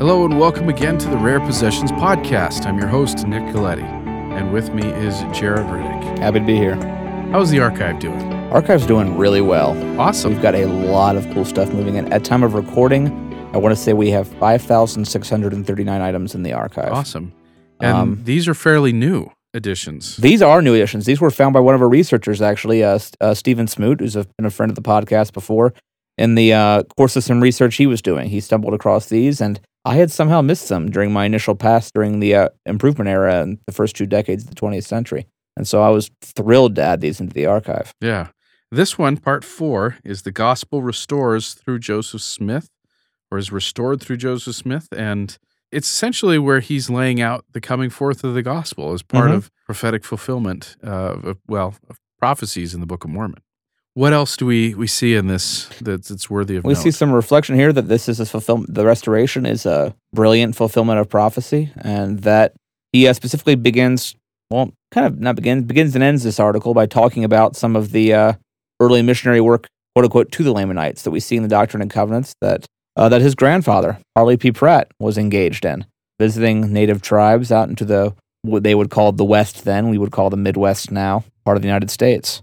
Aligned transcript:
Hello 0.00 0.24
and 0.24 0.38
welcome 0.40 0.70
again 0.70 0.96
to 0.96 1.08
the 1.10 1.16
Rare 1.18 1.40
Possessions 1.40 1.92
Podcast. 1.92 2.64
I'm 2.64 2.78
your 2.78 2.86
host, 2.88 3.26
Nick 3.26 3.42
Galieti, 3.54 3.82
and 3.82 4.50
with 4.50 4.72
me 4.72 4.82
is 4.82 5.20
Jared 5.38 5.66
Riddick. 5.66 6.18
Happy 6.18 6.40
to 6.40 6.46
be 6.46 6.56
here. 6.56 6.76
How's 7.32 7.50
the 7.50 7.60
archive 7.60 7.98
doing? 8.00 8.18
Archive's 8.50 8.86
doing 8.86 9.18
really 9.18 9.42
well. 9.42 9.76
Awesome. 10.00 10.32
We've 10.32 10.40
got 10.40 10.54
a 10.54 10.64
lot 10.64 11.16
of 11.16 11.28
cool 11.34 11.44
stuff 11.44 11.70
moving 11.74 11.96
in. 11.96 12.10
At 12.14 12.24
time 12.24 12.42
of 12.42 12.54
recording, 12.54 13.08
I 13.52 13.58
want 13.58 13.76
to 13.76 13.80
say 13.80 13.92
we 13.92 14.08
have 14.10 14.26
5,639 14.26 16.00
items 16.00 16.34
in 16.34 16.44
the 16.44 16.54
archive. 16.54 16.92
Awesome. 16.92 17.34
And 17.80 17.94
Um, 17.96 18.20
these 18.24 18.48
are 18.48 18.54
fairly 18.54 18.94
new 18.94 19.30
additions. 19.52 20.16
These 20.16 20.40
are 20.40 20.62
new 20.62 20.74
additions. 20.74 21.04
These 21.04 21.20
were 21.20 21.30
found 21.30 21.52
by 21.52 21.60
one 21.60 21.74
of 21.74 21.82
our 21.82 21.88
researchers, 21.90 22.40
actually, 22.40 22.82
uh, 22.82 22.98
uh, 23.20 23.34
Stephen 23.34 23.66
Smoot, 23.66 24.00
who's 24.00 24.16
a, 24.16 24.24
been 24.38 24.46
a 24.46 24.50
friend 24.50 24.70
of 24.70 24.76
the 24.76 24.82
podcast 24.82 25.34
before. 25.34 25.74
In 26.16 26.36
the 26.36 26.54
uh, 26.54 26.82
course 26.96 27.16
of 27.16 27.24
some 27.24 27.42
research 27.42 27.76
he 27.76 27.86
was 27.86 28.00
doing, 28.00 28.30
he 28.30 28.40
stumbled 28.40 28.72
across 28.72 29.06
these, 29.10 29.40
and 29.42 29.60
I 29.84 29.96
had 29.96 30.10
somehow 30.10 30.42
missed 30.42 30.68
them 30.68 30.90
during 30.90 31.12
my 31.12 31.24
initial 31.24 31.54
pass 31.54 31.90
during 31.90 32.20
the 32.20 32.34
uh, 32.34 32.48
improvement 32.66 33.08
era 33.08 33.42
in 33.42 33.58
the 33.66 33.72
first 33.72 33.96
two 33.96 34.06
decades 34.06 34.44
of 34.44 34.50
the 34.50 34.54
20th 34.56 34.84
century. 34.84 35.26
And 35.56 35.66
so 35.66 35.82
I 35.82 35.88
was 35.88 36.10
thrilled 36.22 36.76
to 36.76 36.82
add 36.82 37.00
these 37.00 37.20
into 37.20 37.32
the 37.34 37.46
archive. 37.46 37.94
yeah. 38.00 38.28
This 38.72 38.96
one, 38.96 39.16
part 39.16 39.42
four, 39.44 39.96
is 40.04 40.22
the 40.22 40.30
gospel 40.30 40.80
restores 40.80 41.54
through 41.54 41.80
Joseph 41.80 42.22
Smith, 42.22 42.68
or 43.28 43.36
is 43.38 43.50
restored 43.50 44.00
through 44.00 44.18
Joseph 44.18 44.54
Smith. 44.54 44.86
And 44.92 45.36
it's 45.72 45.90
essentially 45.90 46.38
where 46.38 46.60
he's 46.60 46.88
laying 46.88 47.20
out 47.20 47.44
the 47.52 47.60
coming 47.60 47.90
forth 47.90 48.22
of 48.22 48.34
the 48.34 48.42
gospel 48.42 48.92
as 48.92 49.02
part 49.02 49.30
Mhm. 49.32 49.34
of 49.34 49.50
prophetic 49.66 50.04
fulfillment 50.04 50.76
uh, 50.84 51.16
of, 51.30 51.38
well, 51.48 51.74
of 51.88 51.98
prophecies 52.20 52.72
in 52.72 52.78
the 52.80 52.86
Book 52.86 53.02
of 53.02 53.10
Mormon. 53.10 53.40
What 54.00 54.14
else 54.14 54.34
do 54.38 54.46
we, 54.46 54.74
we 54.74 54.86
see 54.86 55.14
in 55.14 55.26
this 55.26 55.68
that's, 55.82 56.08
that's 56.08 56.30
worthy 56.30 56.56
of 56.56 56.64
We 56.64 56.72
note? 56.72 56.80
see 56.80 56.90
some 56.90 57.12
reflection 57.12 57.54
here 57.54 57.70
that 57.70 57.86
this 57.86 58.08
is 58.08 58.18
a 58.18 58.24
fulfillment. 58.24 58.72
The 58.72 58.86
restoration 58.86 59.44
is 59.44 59.66
a 59.66 59.94
brilliant 60.14 60.56
fulfillment 60.56 61.00
of 61.00 61.10
prophecy, 61.10 61.70
and 61.76 62.20
that 62.20 62.54
he 62.94 63.06
uh, 63.06 63.12
specifically 63.12 63.56
begins, 63.56 64.14
well, 64.48 64.72
kind 64.90 65.06
of 65.06 65.20
not 65.20 65.36
begins, 65.36 65.64
begins 65.64 65.94
and 65.94 66.02
ends 66.02 66.22
this 66.22 66.40
article 66.40 66.72
by 66.72 66.86
talking 66.86 67.24
about 67.24 67.56
some 67.56 67.76
of 67.76 67.92
the 67.92 68.14
uh, 68.14 68.32
early 68.80 69.02
missionary 69.02 69.42
work, 69.42 69.66
quote 69.94 70.06
unquote, 70.06 70.32
to 70.32 70.44
the 70.44 70.52
Lamanites 70.52 71.02
that 71.02 71.10
we 71.10 71.20
see 71.20 71.36
in 71.36 71.42
the 71.42 71.48
Doctrine 71.50 71.82
and 71.82 71.90
Covenants 71.90 72.32
that 72.40 72.64
uh, 72.96 73.10
that 73.10 73.20
his 73.20 73.34
grandfather 73.34 73.98
Parley 74.14 74.38
P. 74.38 74.50
Pratt 74.50 74.90
was 74.98 75.18
engaged 75.18 75.66
in, 75.66 75.84
visiting 76.18 76.72
native 76.72 77.02
tribes 77.02 77.52
out 77.52 77.68
into 77.68 77.84
the 77.84 78.14
what 78.40 78.62
they 78.62 78.74
would 78.74 78.88
call 78.88 79.12
the 79.12 79.26
West 79.26 79.66
then, 79.66 79.90
we 79.90 79.98
would 79.98 80.10
call 80.10 80.30
the 80.30 80.38
Midwest 80.38 80.90
now, 80.90 81.22
part 81.44 81.58
of 81.58 81.62
the 81.62 81.68
United 81.68 81.90
States, 81.90 82.40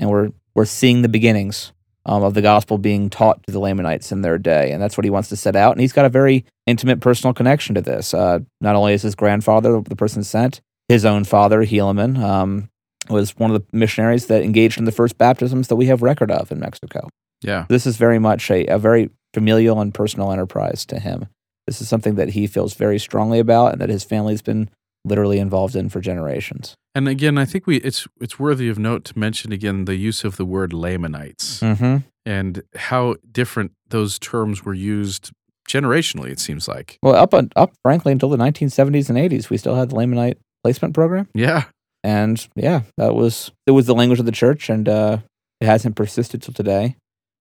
and 0.00 0.10
we're 0.10 0.32
we're 0.56 0.64
seeing 0.64 1.02
the 1.02 1.08
beginnings 1.08 1.72
um, 2.06 2.22
of 2.22 2.32
the 2.32 2.40
gospel 2.40 2.78
being 2.78 3.10
taught 3.10 3.42
to 3.42 3.52
the 3.52 3.60
Lamanites 3.60 4.10
in 4.10 4.22
their 4.22 4.38
day. 4.38 4.72
And 4.72 4.82
that's 4.82 4.96
what 4.96 5.04
he 5.04 5.10
wants 5.10 5.28
to 5.28 5.36
set 5.36 5.54
out. 5.54 5.72
And 5.72 5.82
he's 5.82 5.92
got 5.92 6.06
a 6.06 6.08
very 6.08 6.46
intimate 6.66 7.00
personal 7.00 7.34
connection 7.34 7.74
to 7.74 7.82
this. 7.82 8.14
Uh, 8.14 8.40
not 8.62 8.74
only 8.74 8.94
is 8.94 9.02
his 9.02 9.14
grandfather 9.14 9.80
the 9.82 9.94
person 9.94 10.24
sent, 10.24 10.62
his 10.88 11.04
own 11.04 11.24
father, 11.24 11.62
Helaman, 11.62 12.18
um, 12.18 12.70
was 13.10 13.36
one 13.36 13.50
of 13.50 13.60
the 13.60 13.76
missionaries 13.76 14.26
that 14.26 14.42
engaged 14.42 14.78
in 14.78 14.86
the 14.86 14.92
first 14.92 15.18
baptisms 15.18 15.68
that 15.68 15.76
we 15.76 15.86
have 15.86 16.00
record 16.00 16.30
of 16.30 16.50
in 16.50 16.58
Mexico. 16.58 17.08
yeah. 17.42 17.66
This 17.68 17.86
is 17.86 17.98
very 17.98 18.18
much 18.18 18.50
a, 18.50 18.66
a 18.66 18.78
very 18.78 19.10
familial 19.34 19.80
and 19.80 19.92
personal 19.92 20.32
enterprise 20.32 20.86
to 20.86 20.98
him. 20.98 21.26
This 21.66 21.82
is 21.82 21.88
something 21.88 22.14
that 22.14 22.30
he 22.30 22.46
feels 22.46 22.74
very 22.74 22.98
strongly 22.98 23.40
about 23.40 23.72
and 23.72 23.80
that 23.80 23.90
his 23.90 24.04
family's 24.04 24.42
been 24.42 24.70
literally 25.06 25.38
involved 25.38 25.76
in 25.76 25.88
for 25.88 26.00
generations. 26.00 26.74
And 26.94 27.08
again, 27.08 27.38
I 27.38 27.44
think 27.44 27.66
we 27.66 27.76
it's 27.78 28.06
it's 28.20 28.38
worthy 28.38 28.68
of 28.68 28.78
note 28.78 29.04
to 29.06 29.18
mention 29.18 29.52
again 29.52 29.84
the 29.84 29.96
use 29.96 30.24
of 30.24 30.36
the 30.36 30.44
word 30.44 30.72
Lamanites 30.72 31.60
Mm-hmm. 31.60 31.96
and 32.24 32.62
how 32.74 33.16
different 33.30 33.72
those 33.88 34.18
terms 34.18 34.64
were 34.64 34.74
used 34.74 35.30
generationally. 35.68 36.30
It 36.30 36.40
seems 36.40 36.68
like, 36.68 36.98
Well, 37.02 37.14
up 37.16 37.34
on, 37.34 37.50
up 37.56 37.72
frankly 37.82 38.12
until 38.12 38.28
the 38.30 38.36
1970s 38.36 39.08
and 39.08 39.18
80s, 39.18 39.50
we 39.50 39.56
still 39.56 39.74
had 39.74 39.90
the 39.90 39.96
Lamanite 39.96 40.36
placement 40.62 40.94
program. 40.94 41.28
yeah, 41.34 41.64
and 42.04 42.46
yeah, 42.56 42.82
that 42.96 43.14
was 43.14 43.50
it 43.66 43.72
was 43.72 43.86
the 43.86 43.94
language 43.94 44.20
of 44.20 44.26
the 44.26 44.32
church, 44.32 44.68
and 44.70 44.88
uh, 44.88 45.18
it 45.60 45.66
hasn't 45.66 45.96
persisted 45.96 46.42
till 46.42 46.54
today. 46.54 46.96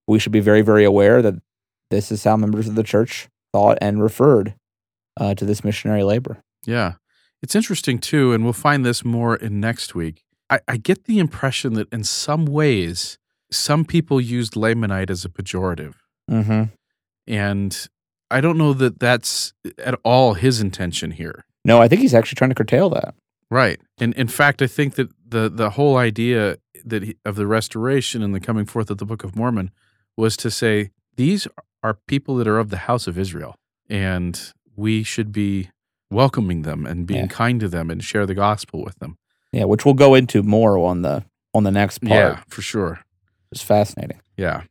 We 0.07 0.19
should 0.19 0.31
be 0.31 0.39
very, 0.39 0.61
very 0.61 0.83
aware 0.85 1.21
that 1.21 1.35
this 1.91 2.11
is 2.11 2.23
how 2.23 2.35
members 2.37 2.67
of 2.67 2.75
the 2.75 2.83
church 2.83 3.27
thought 3.53 3.77
and 3.81 4.01
referred 4.03 4.53
uh, 5.17 5.33
to 5.35 5.45
this 5.45 5.63
missionary 5.63 6.03
labor. 6.03 6.37
yeah. 6.65 6.93
It's 7.45 7.53
interesting 7.53 7.99
too, 7.99 8.33
and 8.33 8.43
we'll 8.43 8.53
find 8.53 8.83
this 8.83 9.05
more 9.05 9.35
in 9.35 9.59
next 9.59 9.93
week. 9.93 10.23
I, 10.49 10.61
I 10.67 10.77
get 10.77 11.03
the 11.03 11.19
impression 11.19 11.75
that 11.75 11.87
in 11.93 12.03
some 12.03 12.47
ways, 12.47 13.19
some 13.51 13.85
people 13.85 14.19
used 14.19 14.55
Lamanite 14.55 15.11
as 15.11 15.25
a 15.25 15.29
pejorative, 15.29 15.93
Mm-hmm. 16.27 16.63
and 17.27 17.87
I 18.31 18.41
don't 18.41 18.57
know 18.57 18.73
that 18.73 18.99
that's 18.99 19.53
at 19.77 19.99
all 20.03 20.33
his 20.33 20.59
intention 20.59 21.11
here. 21.11 21.45
No, 21.63 21.79
I 21.79 21.87
think 21.87 22.01
he's 22.01 22.15
actually 22.15 22.37
trying 22.37 22.49
to 22.49 22.55
curtail 22.55 22.89
that. 22.89 23.13
Right. 23.51 23.79
And 23.99 24.15
in 24.15 24.27
fact, 24.27 24.63
I 24.63 24.67
think 24.67 24.95
that 24.95 25.09
the 25.23 25.47
the 25.47 25.69
whole 25.69 25.97
idea 25.97 26.57
that 26.83 27.03
he, 27.03 27.15
of 27.23 27.35
the 27.35 27.45
restoration 27.45 28.23
and 28.23 28.33
the 28.33 28.39
coming 28.39 28.65
forth 28.65 28.89
of 28.89 28.97
the 28.97 29.05
Book 29.05 29.23
of 29.23 29.35
Mormon 29.35 29.69
was 30.17 30.35
to 30.37 30.49
say 30.49 30.89
these 31.15 31.47
are 31.83 31.99
people 32.07 32.37
that 32.37 32.47
are 32.47 32.57
of 32.57 32.71
the 32.71 32.85
house 32.89 33.05
of 33.05 33.19
Israel, 33.19 33.53
and 33.87 34.51
we 34.75 35.03
should 35.03 35.31
be 35.31 35.69
welcoming 36.11 36.61
them 36.63 36.85
and 36.85 37.05
being 37.07 37.21
Yeah. 37.21 37.27
kind 37.27 37.59
to 37.59 37.67
them 37.67 37.89
and 37.89 38.03
share 38.03 38.25
the 38.25 38.35
gospel 38.35 38.83
with 38.83 38.97
them. 38.99 39.17
Yeah, 39.51 39.63
which 39.65 39.85
we'll 39.85 39.93
go 39.93 40.15
into 40.15 40.43
more 40.43 40.77
on 40.77 41.01
the 41.01 41.23
on 41.53 41.63
the 41.63 41.71
next 41.71 41.99
part. 41.99 42.11
Yeah, 42.11 42.39
for 42.49 42.61
sure. 42.61 42.99
It's 43.51 43.61
fascinating. 43.61 44.19
Yeah. 44.35 44.63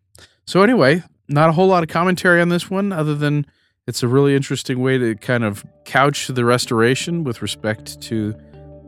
So 0.47 0.62
anyway, 0.62 1.03
not 1.28 1.49
a 1.49 1.53
whole 1.53 1.67
lot 1.69 1.83
of 1.83 1.89
commentary 1.89 2.41
on 2.43 2.50
this 2.50 2.69
one, 2.71 2.93
other 2.93 3.15
than 3.15 3.47
it's 3.87 4.03
a 4.03 4.09
really 4.09 4.37
interesting 4.37 4.81
way 4.81 4.99
to 4.99 5.15
kind 5.15 5.44
of 5.44 5.65
couch 5.87 6.28
the 6.28 6.44
restoration 6.44 7.25
with 7.25 7.41
respect 7.41 8.00
to 8.03 8.34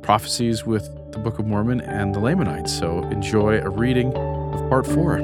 prophecies 0.02 0.66
with 0.66 0.84
the 1.12 1.18
Book 1.18 1.38
of 1.38 1.46
Mormon 1.46 1.80
and 1.80 2.14
the 2.14 2.20
Lamanites. 2.20 2.76
So 2.78 3.02
enjoy 3.04 3.58
a 3.60 3.70
reading 3.70 4.08
of 4.14 4.68
part 4.68 4.86
four. 4.86 5.16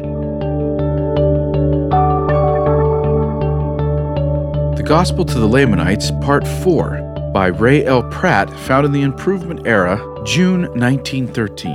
The 4.76 4.82
Gospel 4.82 5.24
to 5.26 5.38
the 5.38 5.46
Lamanites, 5.46 6.10
Part 6.22 6.46
4, 6.46 7.11
by 7.32 7.46
Rey 7.46 7.84
L. 7.86 8.02
Pratt, 8.10 8.50
found 8.60 8.84
in 8.84 8.92
the 8.92 9.02
Improvement 9.02 9.66
Era, 9.66 9.96
June 10.24 10.62
1913. 10.78 11.72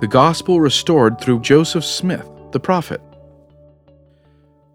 The 0.00 0.06
Gospel 0.06 0.60
restored 0.60 1.18
through 1.18 1.40
Joseph 1.40 1.84
Smith, 1.84 2.28
the 2.52 2.60
prophet. 2.60 3.00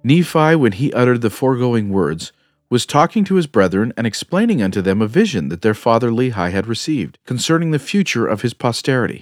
Nephi, 0.04 0.56
when 0.56 0.72
he 0.72 0.92
uttered 0.92 1.22
the 1.22 1.30
foregoing 1.30 1.90
words, 1.90 2.34
was 2.70 2.88
talking 2.88 3.24
to 3.26 3.36
his 3.36 3.46
brethren 3.46 3.94
and 3.96 4.08
explaining 4.08 4.62
unto 4.62 4.82
them 4.82 5.02
a 5.02 5.08
vision 5.08 5.50
that 5.50 5.62
their 5.62 5.76
father 5.76 6.10
Lehi 6.10 6.52
had 6.52 6.66
received 6.66 7.20
concerning 7.24 7.70
the 7.70 7.78
future 7.78 8.26
of 8.26 8.42
his 8.42 8.56
posterity. 8.56 9.22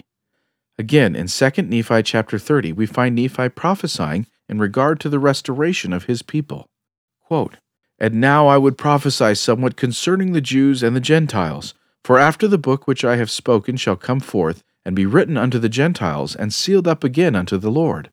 Again, 0.78 1.16
in 1.16 1.28
2 1.28 1.50
Nephi 1.64 2.04
chapter 2.04 2.40
30, 2.40 2.72
we 2.72 2.86
find 2.86 3.16
Nephi 3.16 3.50
prophesying 3.50 4.26
in 4.48 4.60
regard 4.60 5.02
to 5.02 5.10
the 5.10 5.20
restoration 5.20 5.92
of 5.92 6.06
his 6.06 6.22
people. 6.22 6.68
Quote, 7.20 7.58
And 8.02 8.16
now 8.16 8.48
I 8.48 8.58
would 8.58 8.80
prophesy 8.80 9.36
somewhat 9.36 9.76
concerning 9.76 10.32
the 10.32 10.42
Jews 10.42 10.82
and 10.82 10.96
the 10.96 11.00
Gentiles, 11.00 11.76
for 12.04 12.18
after 12.18 12.48
the 12.48 12.58
book 12.58 12.88
which 12.88 13.06
I 13.06 13.16
have 13.18 13.30
spoken 13.30 13.78
shall 13.78 13.96
come 13.96 14.20
forth, 14.20 14.64
and 14.84 14.96
be 14.96 15.06
written 15.06 15.38
unto 15.38 15.60
the 15.60 15.70
Gentiles, 15.70 16.36
and 16.36 16.52
sealed 16.52 16.88
up 16.88 17.04
again 17.04 17.36
unto 17.36 17.60
the 17.60 17.70
Lord. 17.70 18.10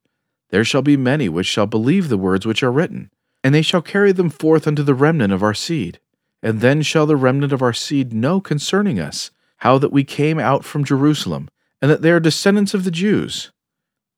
There 0.51 0.63
shall 0.63 0.83
be 0.83 0.99
many 0.99 1.31
which 1.31 1.47
shall 1.47 1.67
believe 1.67 2.11
the 2.11 2.19
words 2.19 2.45
which 2.45 2.63
are 2.63 2.71
written, 2.71 3.11
and 3.43 3.55
they 3.55 3.63
shall 3.63 3.81
carry 3.81 4.13
them 4.13 4.29
forth 4.29 4.67
unto 4.67 4.83
the 4.83 4.95
remnant 4.95 5.33
of 5.33 5.43
our 5.43 5.55
seed. 5.55 6.01
And 6.43 6.61
then 6.61 6.83
shall 6.83 7.07
the 7.07 7.17
remnant 7.17 7.55
of 7.55 7.63
our 7.63 7.73
seed 7.73 8.13
know 8.13 8.43
concerning 8.43 9.01
us, 9.01 9.31
how 9.57 9.79
that 9.79 9.91
we 9.91 10.05
came 10.05 10.39
out 10.39 10.67
from 10.67 10.85
Jerusalem, 10.85 11.49
and 11.81 11.91
that 11.91 12.03
they 12.03 12.11
are 12.11 12.21
descendants 12.21 12.75
of 12.75 12.85
the 12.85 12.91
Jews. 12.91 13.53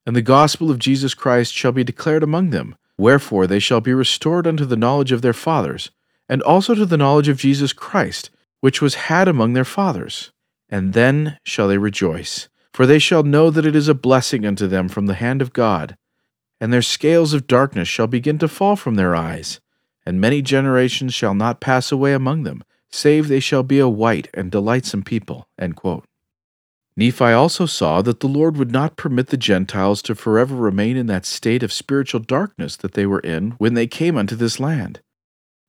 And 0.04 0.16
the 0.16 0.20
gospel 0.20 0.68
of 0.68 0.80
Jesus 0.80 1.14
Christ 1.14 1.54
shall 1.54 1.70
be 1.70 1.84
declared 1.84 2.24
among 2.24 2.50
them, 2.50 2.74
wherefore 3.00 3.46
they 3.46 3.58
shall 3.58 3.80
be 3.80 3.94
restored 3.94 4.46
unto 4.46 4.64
the 4.64 4.76
knowledge 4.76 5.10
of 5.10 5.22
their 5.22 5.32
fathers, 5.32 5.90
and 6.28 6.42
also 6.42 6.74
to 6.74 6.86
the 6.86 6.96
knowledge 6.96 7.28
of 7.28 7.38
Jesus 7.38 7.72
Christ, 7.72 8.30
which 8.60 8.80
was 8.80 9.06
had 9.06 9.26
among 9.26 9.54
their 9.54 9.64
fathers. 9.64 10.32
And 10.68 10.92
then 10.92 11.38
shall 11.44 11.66
they 11.66 11.78
rejoice, 11.78 12.48
for 12.72 12.86
they 12.86 12.98
shall 12.98 13.22
know 13.22 13.50
that 13.50 13.66
it 13.66 13.74
is 13.74 13.88
a 13.88 13.94
blessing 13.94 14.46
unto 14.46 14.66
them 14.66 14.88
from 14.88 15.06
the 15.06 15.14
hand 15.14 15.42
of 15.42 15.52
God. 15.52 15.96
And 16.60 16.72
their 16.72 16.82
scales 16.82 17.32
of 17.32 17.46
darkness 17.46 17.88
shall 17.88 18.06
begin 18.06 18.38
to 18.38 18.48
fall 18.48 18.76
from 18.76 18.94
their 18.94 19.16
eyes, 19.16 19.60
and 20.04 20.20
many 20.20 20.42
generations 20.42 21.14
shall 21.14 21.34
not 21.34 21.60
pass 21.60 21.90
away 21.90 22.12
among 22.12 22.42
them, 22.42 22.62
save 22.90 23.28
they 23.28 23.40
shall 23.40 23.62
be 23.62 23.78
a 23.78 23.88
white 23.88 24.28
and 24.34 24.50
delightsome 24.50 25.02
people. 25.02 25.48
Nephi 27.00 27.32
also 27.32 27.64
saw 27.64 28.02
that 28.02 28.20
the 28.20 28.28
Lord 28.28 28.58
would 28.58 28.70
not 28.70 28.98
permit 28.98 29.28
the 29.28 29.38
Gentiles 29.38 30.02
to 30.02 30.14
forever 30.14 30.54
remain 30.54 30.98
in 30.98 31.06
that 31.06 31.24
state 31.24 31.62
of 31.62 31.72
spiritual 31.72 32.20
darkness 32.20 32.76
that 32.76 32.92
they 32.92 33.06
were 33.06 33.20
in 33.20 33.52
when 33.52 33.72
they 33.72 33.86
came 33.86 34.18
unto 34.18 34.36
this 34.36 34.60
land. 34.60 35.00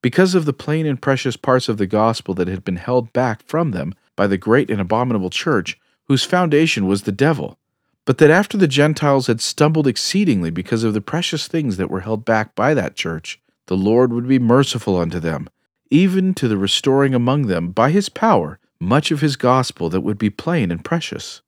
Because 0.01 0.35
of 0.35 0.43
the 0.43 0.51
plain 0.51 0.85
and 0.85 1.01
precious 1.01 1.37
parts 1.37 1.69
of 1.69 1.77
the 1.77 1.87
gospel 1.87 2.33
that 2.33 2.49
had 2.49 2.65
been 2.65 2.75
held 2.75 3.13
back 3.13 3.43
from 3.43 3.71
them 3.71 3.93
by 4.17 4.27
the 4.27 4.37
great 4.37 4.69
and 4.69 4.81
abominable 4.81 5.29
church, 5.29 5.79
whose 6.09 6.25
foundation 6.25 6.85
was 6.85 7.03
the 7.03 7.13
devil, 7.13 7.57
but 8.05 8.17
that 8.17 8.29
after 8.29 8.57
the 8.57 8.67
Gentiles 8.67 9.27
had 9.27 9.39
stumbled 9.39 9.87
exceedingly 9.87 10.49
because 10.49 10.83
of 10.83 10.93
the 10.93 10.99
precious 10.99 11.47
things 11.47 11.77
that 11.77 11.89
were 11.89 12.01
held 12.01 12.25
back 12.25 12.55
by 12.55 12.73
that 12.73 12.97
church, 12.97 13.39
the 13.67 13.77
Lord 13.77 14.11
would 14.11 14.27
be 14.27 14.37
merciful 14.37 14.97
unto 14.97 15.21
them, 15.21 15.49
even 15.89 16.33
to 16.33 16.49
the 16.49 16.57
restoring 16.57 17.15
among 17.15 17.47
them 17.47 17.71
by 17.71 17.89
his 17.89 18.09
power 18.09 18.59
much 18.81 19.11
of 19.11 19.21
his 19.21 19.35
gospel 19.35 19.89
that 19.89 20.01
would 20.01 20.17
be 20.17 20.29
plain 20.29 20.71
and 20.71 20.83
precious. 20.83 21.41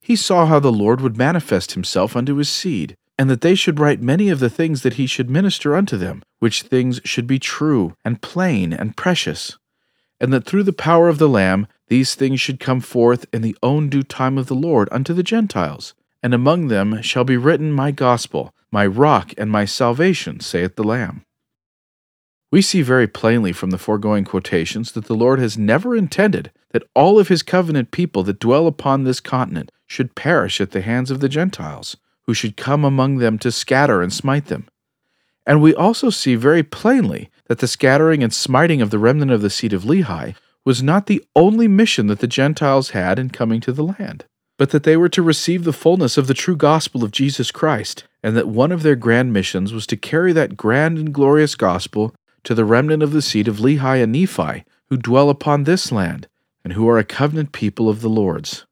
He 0.00 0.16
saw 0.16 0.46
how 0.46 0.60
the 0.60 0.70
Lord 0.70 1.00
would 1.00 1.16
manifest 1.16 1.72
himself 1.72 2.14
unto 2.14 2.36
his 2.36 2.50
seed, 2.50 2.96
and 3.18 3.30
that 3.30 3.40
they 3.40 3.54
should 3.54 3.80
write 3.80 4.02
many 4.02 4.28
of 4.28 4.38
the 4.38 4.50
things 4.50 4.82
that 4.82 4.94
he 4.94 5.06
should 5.06 5.30
minister 5.30 5.74
unto 5.74 5.96
them, 5.96 6.22
which 6.40 6.62
things 6.62 7.00
should 7.04 7.26
be 7.26 7.38
true 7.38 7.94
and 8.04 8.20
plain 8.20 8.72
and 8.72 8.96
precious, 8.96 9.56
and 10.20 10.32
that 10.32 10.44
through 10.44 10.62
the 10.62 10.72
power 10.72 11.08
of 11.08 11.18
the 11.18 11.28
Lamb 11.28 11.66
these 11.88 12.14
things 12.14 12.40
should 12.40 12.60
come 12.60 12.80
forth 12.80 13.26
in 13.32 13.42
the 13.42 13.56
own 13.62 13.88
due 13.88 14.02
time 14.02 14.38
of 14.38 14.46
the 14.46 14.54
Lord 14.54 14.88
unto 14.92 15.12
the 15.12 15.22
Gentiles. 15.22 15.94
And 16.22 16.32
among 16.32 16.68
them 16.68 17.02
shall 17.02 17.24
be 17.24 17.36
written 17.36 17.70
my 17.70 17.90
gospel, 17.90 18.54
my 18.70 18.86
rock 18.86 19.34
and 19.36 19.50
my 19.50 19.66
salvation, 19.66 20.40
saith 20.40 20.76
the 20.76 20.84
Lamb. 20.84 21.24
We 22.54 22.62
see 22.62 22.82
very 22.82 23.08
plainly 23.08 23.50
from 23.52 23.70
the 23.70 23.78
foregoing 23.78 24.24
quotations 24.24 24.92
that 24.92 25.06
the 25.06 25.16
Lord 25.16 25.40
has 25.40 25.58
never 25.58 25.96
intended 25.96 26.52
that 26.70 26.84
all 26.94 27.18
of 27.18 27.26
his 27.26 27.42
covenant 27.42 27.90
people 27.90 28.22
that 28.22 28.38
dwell 28.38 28.68
upon 28.68 29.02
this 29.02 29.18
continent 29.18 29.72
should 29.88 30.14
perish 30.14 30.60
at 30.60 30.70
the 30.70 30.80
hands 30.80 31.10
of 31.10 31.18
the 31.18 31.28
Gentiles, 31.28 31.96
who 32.26 32.32
should 32.32 32.56
come 32.56 32.84
among 32.84 33.16
them 33.16 33.40
to 33.40 33.50
scatter 33.50 34.02
and 34.02 34.12
smite 34.12 34.46
them. 34.46 34.68
And 35.44 35.60
we 35.60 35.74
also 35.74 36.10
see 36.10 36.36
very 36.36 36.62
plainly 36.62 37.28
that 37.48 37.58
the 37.58 37.66
scattering 37.66 38.22
and 38.22 38.32
smiting 38.32 38.80
of 38.80 38.90
the 38.90 39.00
remnant 39.00 39.32
of 39.32 39.42
the 39.42 39.50
seed 39.50 39.72
of 39.72 39.82
Lehi 39.82 40.36
was 40.64 40.80
not 40.80 41.06
the 41.06 41.24
only 41.34 41.66
mission 41.66 42.06
that 42.06 42.20
the 42.20 42.28
Gentiles 42.28 42.90
had 42.90 43.18
in 43.18 43.30
coming 43.30 43.60
to 43.62 43.72
the 43.72 43.82
land, 43.82 44.26
but 44.58 44.70
that 44.70 44.84
they 44.84 44.96
were 44.96 45.08
to 45.08 45.22
receive 45.22 45.64
the 45.64 45.72
fullness 45.72 46.16
of 46.16 46.28
the 46.28 46.34
true 46.34 46.56
gospel 46.56 47.02
of 47.02 47.10
Jesus 47.10 47.50
Christ, 47.50 48.04
and 48.22 48.36
that 48.36 48.46
one 48.46 48.70
of 48.70 48.84
their 48.84 48.94
grand 48.94 49.32
missions 49.32 49.72
was 49.72 49.88
to 49.88 49.96
carry 49.96 50.32
that 50.34 50.56
grand 50.56 50.98
and 50.98 51.12
glorious 51.12 51.56
gospel 51.56 52.14
to 52.44 52.54
the 52.54 52.64
remnant 52.64 53.02
of 53.02 53.12
the 53.12 53.22
seed 53.22 53.48
of 53.48 53.58
Lehi 53.58 54.02
and 54.02 54.12
Nephi, 54.12 54.64
who 54.88 54.96
dwell 54.96 55.30
upon 55.30 55.64
this 55.64 55.90
land, 55.90 56.28
and 56.62 56.72
who 56.74 56.88
are 56.88 56.98
a 56.98 57.04
covenant 57.04 57.52
people 57.52 57.88
of 57.88 58.00
the 58.00 58.08
Lord's. 58.08 58.66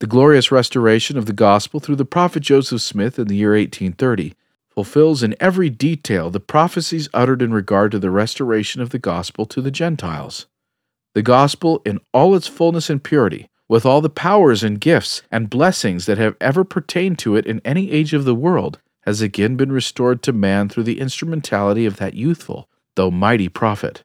The 0.00 0.06
glorious 0.06 0.52
restoration 0.52 1.16
of 1.16 1.26
the 1.26 1.32
gospel 1.32 1.80
through 1.80 1.96
the 1.96 2.04
prophet 2.04 2.40
Joseph 2.40 2.82
Smith 2.82 3.18
in 3.18 3.28
the 3.28 3.36
year 3.36 3.52
1830 3.52 4.34
fulfills 4.68 5.22
in 5.22 5.34
every 5.40 5.70
detail 5.70 6.28
the 6.28 6.38
prophecies 6.38 7.08
uttered 7.14 7.40
in 7.40 7.54
regard 7.54 7.92
to 7.92 7.98
the 7.98 8.10
restoration 8.10 8.82
of 8.82 8.90
the 8.90 8.98
gospel 8.98 9.46
to 9.46 9.62
the 9.62 9.70
Gentiles. 9.70 10.46
The 11.14 11.22
gospel, 11.22 11.80
in 11.86 11.98
all 12.12 12.34
its 12.34 12.46
fullness 12.46 12.90
and 12.90 13.02
purity, 13.02 13.48
with 13.68 13.86
all 13.86 14.02
the 14.02 14.10
powers 14.10 14.62
and 14.62 14.78
gifts 14.78 15.22
and 15.30 15.48
blessings 15.48 16.04
that 16.04 16.18
have 16.18 16.36
ever 16.42 16.62
pertained 16.62 17.18
to 17.20 17.36
it 17.36 17.46
in 17.46 17.62
any 17.64 17.90
age 17.90 18.12
of 18.12 18.26
the 18.26 18.34
world, 18.34 18.78
has 19.06 19.22
again 19.22 19.56
been 19.56 19.72
restored 19.72 20.22
to 20.22 20.32
man 20.32 20.68
through 20.68 20.82
the 20.82 21.00
instrumentality 21.00 21.86
of 21.86 21.96
that 21.96 22.12
youthful, 22.12 22.68
though 22.96 23.10
mighty 23.10 23.48
prophet. 23.48 24.02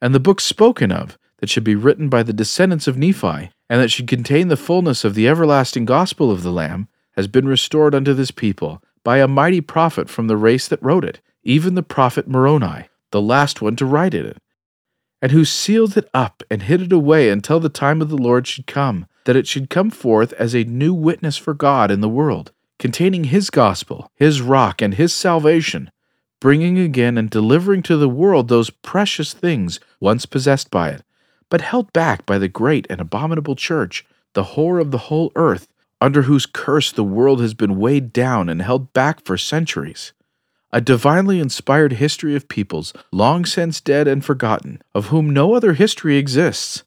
And 0.00 0.14
the 0.14 0.20
book 0.20 0.40
spoken 0.40 0.92
of, 0.92 1.18
that 1.38 1.50
should 1.50 1.64
be 1.64 1.74
written 1.74 2.08
by 2.08 2.22
the 2.22 2.32
descendants 2.32 2.86
of 2.86 2.96
Nephi, 2.96 3.50
and 3.68 3.80
that 3.80 3.90
should 3.90 4.06
contain 4.06 4.48
the 4.48 4.56
fullness 4.56 5.04
of 5.04 5.14
the 5.14 5.26
everlasting 5.26 5.86
gospel 5.86 6.30
of 6.30 6.42
the 6.42 6.52
Lamb, 6.52 6.88
has 7.16 7.26
been 7.26 7.48
restored 7.48 7.94
unto 7.94 8.14
this 8.14 8.30
people 8.30 8.82
by 9.02 9.18
a 9.18 9.28
mighty 9.28 9.60
prophet 9.60 10.08
from 10.08 10.26
the 10.26 10.36
race 10.36 10.68
that 10.68 10.82
wrote 10.82 11.04
it, 11.04 11.20
even 11.42 11.74
the 11.74 11.82
prophet 11.82 12.28
Moroni, 12.28 12.88
the 13.10 13.22
last 13.22 13.60
one 13.60 13.76
to 13.76 13.86
write 13.86 14.14
it, 14.14 14.36
and 15.22 15.32
who 15.32 15.44
sealed 15.44 15.96
it 15.96 16.08
up 16.14 16.42
and 16.50 16.62
hid 16.62 16.82
it 16.82 16.92
away 16.92 17.30
until 17.30 17.60
the 17.60 17.68
time 17.68 18.00
of 18.00 18.08
the 18.08 18.16
Lord 18.16 18.46
should 18.46 18.66
come, 18.66 19.06
that 19.24 19.36
it 19.36 19.46
should 19.46 19.70
come 19.70 19.90
forth 19.90 20.32
as 20.34 20.54
a 20.54 20.64
new 20.64 20.94
witness 20.94 21.36
for 21.36 21.54
God 21.54 21.90
in 21.90 22.00
the 22.00 22.08
world, 22.08 22.52
containing 22.78 23.24
his 23.24 23.50
gospel, 23.50 24.10
his 24.14 24.40
rock, 24.40 24.80
and 24.80 24.94
his 24.94 25.12
salvation, 25.12 25.90
bringing 26.40 26.78
again 26.78 27.16
and 27.18 27.30
delivering 27.30 27.82
to 27.82 27.96
the 27.96 28.08
world 28.08 28.48
those 28.48 28.70
precious 28.70 29.32
things 29.32 29.78
once 30.00 30.26
possessed 30.26 30.70
by 30.70 30.90
it, 30.90 31.02
but 31.48 31.60
held 31.60 31.92
back 31.92 32.24
by 32.26 32.38
the 32.38 32.48
great 32.48 32.86
and 32.88 33.00
abominable 33.00 33.54
church, 33.56 34.04
the 34.32 34.44
whore 34.44 34.80
of 34.80 34.90
the 34.90 34.98
whole 34.98 35.30
earth, 35.36 35.68
under 36.00 36.22
whose 36.22 36.46
curse 36.46 36.90
the 36.90 37.04
world 37.04 37.40
has 37.40 37.54
been 37.54 37.78
weighed 37.78 38.12
down 38.12 38.48
and 38.48 38.62
held 38.62 38.92
back 38.92 39.24
for 39.24 39.36
centuries 39.36 40.12
a 40.72 40.80
divinely 40.80 41.40
inspired 41.40 41.94
history 41.94 42.36
of 42.36 42.48
peoples 42.48 42.92
long 43.12 43.44
since 43.44 43.80
dead 43.80 44.06
and 44.06 44.24
forgotten, 44.24 44.80
of 44.94 45.06
whom 45.06 45.30
no 45.30 45.54
other 45.54 45.74
history 45.74 46.16
exists. 46.16 46.84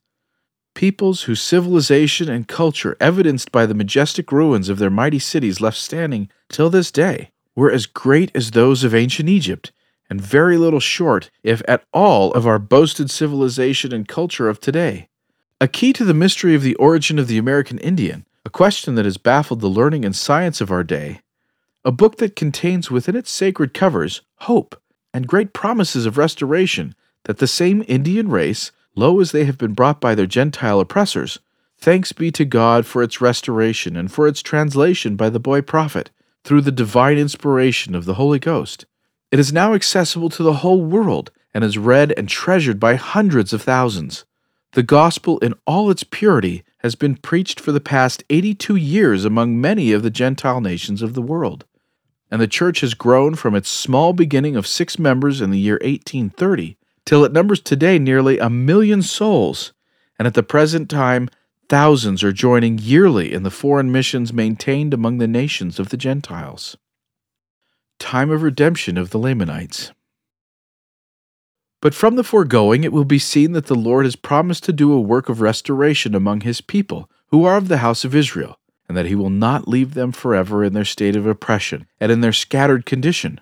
Peoples 0.74 1.22
whose 1.22 1.42
civilization 1.42 2.28
and 2.28 2.48
culture, 2.48 2.96
evidenced 2.98 3.52
by 3.52 3.66
the 3.66 3.74
majestic 3.74 4.32
ruins 4.32 4.68
of 4.68 4.78
their 4.78 4.90
mighty 4.90 5.18
cities 5.18 5.60
left 5.60 5.76
standing 5.76 6.28
till 6.48 6.70
this 6.70 6.90
day, 6.90 7.30
were 7.56 7.70
as 7.70 7.86
great 7.86 8.30
as 8.34 8.50
those 8.50 8.84
of 8.84 8.94
ancient 8.94 9.28
Egypt, 9.28 9.72
and 10.10 10.20
very 10.20 10.56
little 10.56 10.80
short, 10.80 11.30
if 11.42 11.62
at 11.66 11.84
all, 11.92 12.32
of 12.32 12.46
our 12.46 12.58
boasted 12.58 13.10
civilization 13.10 13.92
and 13.92 14.08
culture 14.08 14.48
of 14.48 14.60
today. 14.60 15.08
A 15.60 15.68
key 15.68 15.92
to 15.94 16.04
the 16.04 16.14
mystery 16.14 16.54
of 16.54 16.62
the 16.62 16.74
origin 16.76 17.18
of 17.18 17.28
the 17.28 17.38
American 17.38 17.78
Indian, 17.78 18.26
a 18.44 18.50
question 18.50 18.96
that 18.96 19.04
has 19.04 19.16
baffled 19.16 19.60
the 19.60 19.68
learning 19.68 20.04
and 20.04 20.14
science 20.14 20.60
of 20.60 20.70
our 20.70 20.84
day, 20.84 21.20
a 21.84 21.92
book 21.92 22.16
that 22.18 22.36
contains 22.36 22.90
within 22.90 23.16
its 23.16 23.30
sacred 23.30 23.72
covers 23.74 24.22
hope 24.40 24.80
and 25.12 25.28
great 25.28 25.52
promises 25.52 26.06
of 26.06 26.18
restoration 26.18 26.94
that 27.24 27.38
the 27.38 27.46
same 27.46 27.84
Indian 27.86 28.28
race, 28.28 28.72
low 28.94 29.20
as 29.20 29.32
they 29.32 29.44
have 29.44 29.56
been 29.56 29.74
brought 29.74 30.00
by 30.00 30.14
their 30.14 30.26
Gentile 30.26 30.80
oppressors, 30.80 31.38
thanks 31.78 32.12
be 32.12 32.30
to 32.32 32.44
God 32.44 32.84
for 32.84 33.02
its 33.02 33.20
restoration 33.20 33.96
and 33.96 34.10
for 34.10 34.26
its 34.26 34.42
translation 34.42 35.16
by 35.16 35.30
the 35.30 35.40
boy 35.40 35.60
prophet 35.60 36.10
through 36.44 36.60
the 36.60 36.72
divine 36.72 37.18
inspiration 37.18 37.94
of 37.94 38.04
the 38.04 38.14
Holy 38.14 38.38
Ghost. 38.38 38.86
It 39.30 39.38
is 39.38 39.52
now 39.52 39.74
accessible 39.74 40.28
to 40.30 40.42
the 40.42 40.54
whole 40.54 40.82
world 40.82 41.30
and 41.52 41.64
is 41.64 41.78
read 41.78 42.12
and 42.16 42.28
treasured 42.28 42.78
by 42.78 42.94
hundreds 42.94 43.52
of 43.52 43.62
thousands. 43.62 44.24
The 44.72 44.82
gospel 44.82 45.38
in 45.38 45.54
all 45.66 45.90
its 45.90 46.04
purity 46.04 46.64
has 46.78 46.94
been 46.94 47.16
preached 47.16 47.58
for 47.58 47.72
the 47.72 47.80
past 47.80 48.22
82 48.30 48.76
years 48.76 49.24
among 49.24 49.60
many 49.60 49.92
of 49.92 50.02
the 50.02 50.10
Gentile 50.10 50.60
nations 50.60 51.02
of 51.02 51.14
the 51.14 51.22
world 51.22 51.64
and 52.34 52.42
the 52.42 52.48
church 52.48 52.80
has 52.80 52.94
grown 52.94 53.36
from 53.36 53.54
its 53.54 53.68
small 53.68 54.12
beginning 54.12 54.56
of 54.56 54.66
six 54.66 54.98
members 54.98 55.40
in 55.40 55.52
the 55.52 55.58
year 55.58 55.74
1830 55.74 56.76
till 57.04 57.24
it 57.24 57.32
numbers 57.32 57.60
today 57.60 57.96
nearly 57.96 58.40
a 58.40 58.50
million 58.50 59.02
souls, 59.02 59.72
and 60.18 60.26
at 60.26 60.34
the 60.34 60.42
present 60.42 60.90
time, 60.90 61.28
thousands 61.68 62.22
are 62.22 62.32
joining 62.32 62.78
yearly 62.78 63.32
in 63.32 63.42
the 63.42 63.50
foreign 63.50 63.90
missions 63.92 64.32
maintained 64.32 64.94
among 64.94 65.18
the 65.18 65.26
nations 65.28 65.78
of 65.78 65.88
the 65.88 65.96
Gentiles. 65.96 66.76
Time 67.98 68.30
of 68.30 68.42
redemption 68.42 68.96
of 68.96 69.10
the 69.10 69.18
Lamanites. 69.18 69.92
But 71.80 71.94
from 71.94 72.16
the 72.16 72.24
foregoing, 72.24 72.84
it 72.84 72.92
will 72.92 73.04
be 73.04 73.18
seen 73.18 73.52
that 73.52 73.66
the 73.66 73.74
Lord 73.74 74.06
has 74.06 74.16
promised 74.16 74.64
to 74.64 74.72
do 74.72 74.92
a 74.92 75.00
work 75.00 75.28
of 75.28 75.40
restoration 75.40 76.14
among 76.14 76.40
his 76.40 76.60
people, 76.60 77.10
who 77.28 77.44
are 77.44 77.56
of 77.56 77.68
the 77.68 77.78
house 77.78 78.04
of 78.04 78.14
Israel 78.14 78.58
and 78.88 78.96
that 78.96 79.06
he 79.06 79.14
will 79.14 79.30
not 79.30 79.68
leave 79.68 79.94
them 79.94 80.12
forever 80.12 80.62
in 80.62 80.72
their 80.72 80.84
state 80.84 81.16
of 81.16 81.26
oppression 81.26 81.86
and 82.00 82.12
in 82.12 82.20
their 82.20 82.32
scattered 82.32 82.86
condition, 82.86 83.40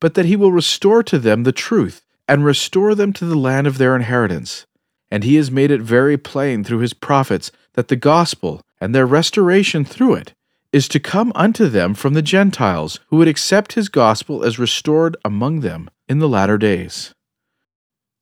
but 0.00 0.14
that 0.14 0.26
he 0.26 0.36
will 0.36 0.52
restore 0.52 1.02
to 1.02 1.18
them 1.18 1.42
the 1.42 1.52
truth 1.52 2.02
and 2.26 2.44
restore 2.44 2.94
them 2.94 3.12
to 3.12 3.24
the 3.24 3.36
land 3.36 3.66
of 3.66 3.78
their 3.78 3.94
inheritance. 3.94 4.66
And 5.10 5.24
he 5.24 5.36
has 5.36 5.50
made 5.50 5.70
it 5.70 5.80
very 5.80 6.18
plain 6.18 6.64
through 6.64 6.78
his 6.78 6.92
prophets 6.94 7.50
that 7.74 7.88
the 7.88 7.96
gospel 7.96 8.60
and 8.80 8.94
their 8.94 9.06
restoration 9.06 9.84
through 9.84 10.14
it 10.14 10.34
is 10.72 10.88
to 10.88 11.00
come 11.00 11.32
unto 11.34 11.68
them 11.68 11.94
from 11.94 12.14
the 12.14 12.22
Gentiles 12.22 13.00
who 13.08 13.16
would 13.16 13.28
accept 13.28 13.72
his 13.72 13.88
gospel 13.88 14.44
as 14.44 14.58
restored 14.58 15.16
among 15.24 15.60
them 15.60 15.88
in 16.08 16.18
the 16.18 16.28
latter 16.28 16.58
days. 16.58 17.14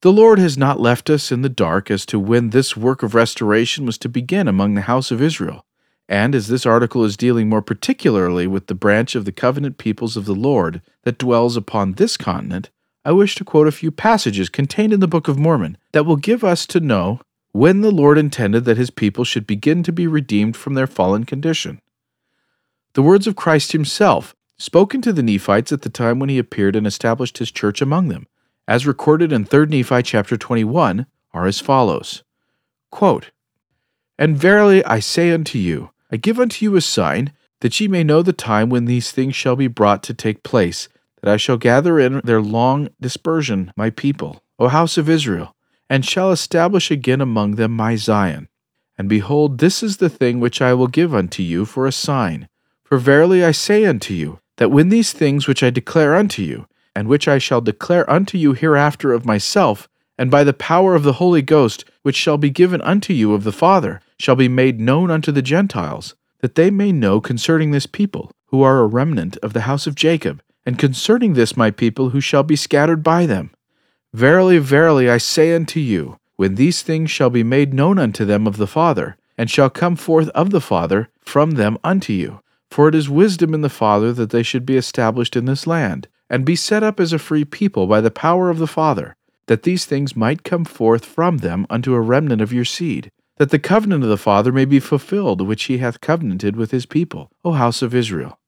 The 0.03 0.13
Lord 0.13 0.39
has 0.39 0.57
not 0.57 0.79
left 0.79 1.11
us 1.11 1.33
in 1.33 1.43
the 1.43 1.49
dark 1.49 1.91
as 1.91 2.07
to 2.07 2.21
when 2.21 2.51
this 2.51 2.77
work 2.77 3.03
of 3.03 3.15
restoration 3.15 3.87
was 3.87 3.99
to 3.99 4.09
begin 4.09 4.47
among 4.47 4.75
the 4.75 4.83
house 4.83 5.11
of 5.11 5.21
Israel. 5.23 5.65
And 6.09 6.35
as 6.35 6.47
this 6.47 6.65
article 6.65 7.03
is 7.03 7.17
dealing 7.17 7.49
more 7.49 7.63
particularly 7.63 8.47
with 8.47 8.69
the 8.69 8.75
branch 8.75 9.17
of 9.17 9.25
the 9.25 9.33
covenant 9.33 9.79
peoples 9.79 10.17
of 10.17 10.25
the 10.25 10.35
Lord 10.35 10.83
that 11.03 11.19
dwells 11.19 11.57
upon 11.57 11.95
this 11.95 12.17
continent, 12.17 12.71
I 13.07 13.13
wish 13.13 13.37
to 13.37 13.45
quote 13.45 13.69
a 13.69 13.73
few 13.73 13.93
passages 13.93 14.49
contained 14.49 14.93
in 14.93 14.99
the 14.99 15.07
Book 15.07 15.29
of 15.29 15.39
Mormon 15.39 15.79
that 15.93 16.05
will 16.05 16.17
give 16.17 16.43
us 16.43 16.67
to 16.67 16.81
know 16.81 17.21
when 17.53 17.81
the 17.81 17.93
Lord 17.93 18.19
intended 18.19 18.65
that 18.65 18.79
his 18.79 18.91
people 18.91 19.23
should 19.23 19.47
begin 19.47 19.85
to 19.85 19.93
be 19.93 20.09
redeemed 20.09 20.57
from 20.57 20.75
their 20.75 20.89
fallen 20.89 21.23
condition. 21.23 21.81
The 22.95 23.05
words 23.05 23.29
of 23.29 23.37
Christ 23.37 23.71
himself, 23.71 24.35
spoken 24.59 25.03
to 25.03 25.13
the 25.13 25.23
Nephites 25.23 25.71
at 25.71 25.83
the 25.83 25.89
time 25.89 26.19
when 26.19 26.29
he 26.31 26.37
appeared 26.37 26.75
and 26.75 26.85
established 26.85 27.39
his 27.39 27.53
church 27.53 27.81
among 27.81 28.09
them, 28.09 28.27
as 28.67 28.89
recorded 28.89 29.33
in 29.33 29.45
3 29.45 29.67
Nephi 29.67 30.03
chapter 30.03 30.37
21, 30.37 31.07
are 31.33 31.47
as 31.47 31.61
follows 31.61 32.25
quote, 32.91 33.31
And 34.19 34.37
verily 34.37 34.85
I 34.85 34.99
say 34.99 35.31
unto 35.31 35.59
you, 35.59 35.91
I 36.11 36.17
give 36.17 36.41
unto 36.41 36.65
you 36.65 36.75
a 36.75 36.81
sign, 36.81 37.33
that 37.61 37.79
ye 37.79 37.87
may 37.87 38.03
know 38.03 38.23
the 38.23 38.33
time 38.33 38.69
when 38.69 38.87
these 38.87 39.13
things 39.13 39.37
shall 39.37 39.55
be 39.55 39.69
brought 39.69 40.03
to 40.03 40.13
take 40.13 40.43
place, 40.43 40.89
that 41.23 41.33
I 41.33 41.37
shall 41.37 41.57
gather 41.57 41.99
in 41.99 42.21
their 42.25 42.41
long 42.41 42.89
dispersion 43.01 43.73
my 43.77 43.91
people, 43.91 44.43
O 44.59 44.69
house 44.69 44.99
of 44.99 45.09
Israel, 45.09 45.55
and 45.89 46.05
shall 46.05 46.33
establish 46.33 46.91
again 46.91 47.21
among 47.21 47.57
them 47.57 47.73
my 47.73 47.97
Zion. 47.97 48.49
And 48.99 49.09
behold, 49.09 49.59
this 49.59 49.83
is 49.83 49.99
the 49.99 50.09
thing 50.09 50.41
which 50.41 50.63
I 50.63 50.75
will 50.75 50.87
give 50.87 51.15
unto 51.15 51.43
you 51.43 51.65
for 51.65 51.87
a 51.87 51.93
sign. 51.93 52.49
For 52.85 52.99
verily 52.99 53.45
I 53.45 53.53
say 53.53 53.85
unto 53.85 54.15
you, 54.15 54.41
that 54.57 54.71
when 54.71 54.89
these 54.89 55.13
things 55.13 55.47
which 55.47 55.63
I 55.63 55.71
declare 55.71 56.15
unto 56.15 56.43
you, 56.43 56.67
and 56.95 57.09
which 57.09 57.29
I 57.29 57.39
shall 57.39 57.61
declare 57.61 58.09
unto 58.11 58.39
you 58.39 58.55
hereafter 58.55 59.13
of 59.13 59.27
myself, 59.27 59.89
and 60.19 60.31
by 60.31 60.45
the 60.45 60.55
power 60.55 60.95
of 60.95 61.03
the 61.03 61.15
Holy 61.15 61.43
Ghost, 61.43 61.85
which 62.03 62.17
shall 62.17 62.39
be 62.39 62.49
given 62.49 62.81
unto 62.81 63.13
you 63.13 63.35
of 63.35 63.45
the 63.45 63.53
Father, 63.53 64.01
shall 64.19 64.37
be 64.37 64.49
made 64.49 64.81
known 64.81 65.11
unto 65.11 65.31
the 65.31 65.43
Gentiles, 65.43 66.15
that 66.41 66.55
they 66.55 66.71
may 66.71 66.93
know 66.93 67.21
concerning 67.21 67.71
this 67.71 67.87
people, 67.87 68.31
who 68.47 68.63
are 68.63 68.81
a 68.81 68.87
remnant 68.87 69.37
of 69.39 69.53
the 69.53 69.63
house 69.63 69.87
of 69.87 69.95
Jacob, 69.95 70.43
and 70.67 70.79
concerning 70.79 71.33
this 71.33 71.57
my 71.57 71.71
people 71.71 72.11
who 72.11 72.21
shall 72.21 72.43
be 72.43 72.57
scattered 72.57 73.03
by 73.03 73.25
them. 73.25 73.51
Verily, 74.13 74.59
verily, 74.59 75.09
I 75.09 75.19
say 75.19 75.55
unto 75.55 75.79
you, 75.79 76.19
when 76.35 76.57
these 76.57 76.83
things 76.83 77.11
shall 77.11 77.31
be 77.31 77.45
made 77.45 77.73
known 77.73 77.99
unto 77.99 78.25
them 78.25 78.47
of 78.47 78.57
the 78.57 78.67
Father, 78.67 79.17
and 79.39 79.51
shall 79.51 79.71
come 79.71 79.97
forth 79.97 80.29
of 80.31 80.51
the 80.51 80.61
Father 80.61 81.09
from 81.21 81.53
them 81.53 81.79
unto 81.85 82.13
you. 82.13 82.41
For 82.71 82.89
it 82.89 82.95
is 82.95 83.09
wisdom 83.09 83.55
in 83.55 83.61
the 83.61 83.69
Father 83.69 84.13
that 84.13 84.31
they 84.31 84.43
should 84.43 84.67
be 84.67 84.77
established 84.77 85.37
in 85.37 85.45
this 85.45 85.67
land, 85.67 86.09
and 86.29 86.45
be 86.45 86.57
set 86.57 86.83
up 86.83 86.99
as 86.99 87.13
a 87.13 87.19
free 87.19 87.45
people 87.45 87.87
by 87.87 88.01
the 88.01 88.11
power 88.11 88.51
of 88.51 88.59
the 88.59 88.67
Father, 88.67 89.17
that 89.47 89.63
these 89.63 89.85
things 89.85 90.17
might 90.17 90.43
come 90.43 90.65
forth 90.65 91.05
from 91.05 91.39
them 91.39 91.67
unto 91.71 91.95
a 91.95 92.01
remnant 92.01 92.43
of 92.43 92.53
your 92.53 92.65
seed, 92.65 93.13
that 93.37 93.51
the 93.51 93.59
covenant 93.59 94.03
of 94.03 94.11
the 94.11 94.17
Father 94.17 94.51
may 94.51 94.65
be 94.65 94.81
fulfilled 94.81 95.41
which 95.41 95.65
he 95.65 95.79
hath 95.79 96.01
covenanted 96.01 96.57
with 96.57 96.73
his 96.73 96.87
people, 96.87 97.31
O 97.45 97.53
house 97.53 97.83
of 97.83 97.95
Israel. 97.95 98.39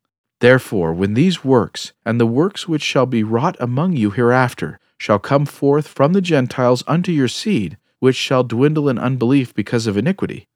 Therefore, 0.40 0.92
when 0.92 1.14
these 1.14 1.44
works, 1.44 1.92
and 2.04 2.20
the 2.20 2.26
works 2.26 2.68
which 2.68 2.82
shall 2.82 3.06
be 3.06 3.24
wrought 3.24 3.56
among 3.58 3.96
you 3.96 4.10
hereafter, 4.10 4.78
shall 4.96 5.18
come 5.18 5.46
forth 5.46 5.88
from 5.88 6.12
the 6.12 6.20
Gentiles 6.20 6.84
unto 6.86 7.12
your 7.12 7.28
seed, 7.28 7.76
which 7.98 8.16
shall 8.16 8.44
dwindle 8.44 8.88
in 8.88 8.98
unbelief 8.98 9.54
because 9.54 9.86
of 9.86 9.96
iniquity, 9.96 10.46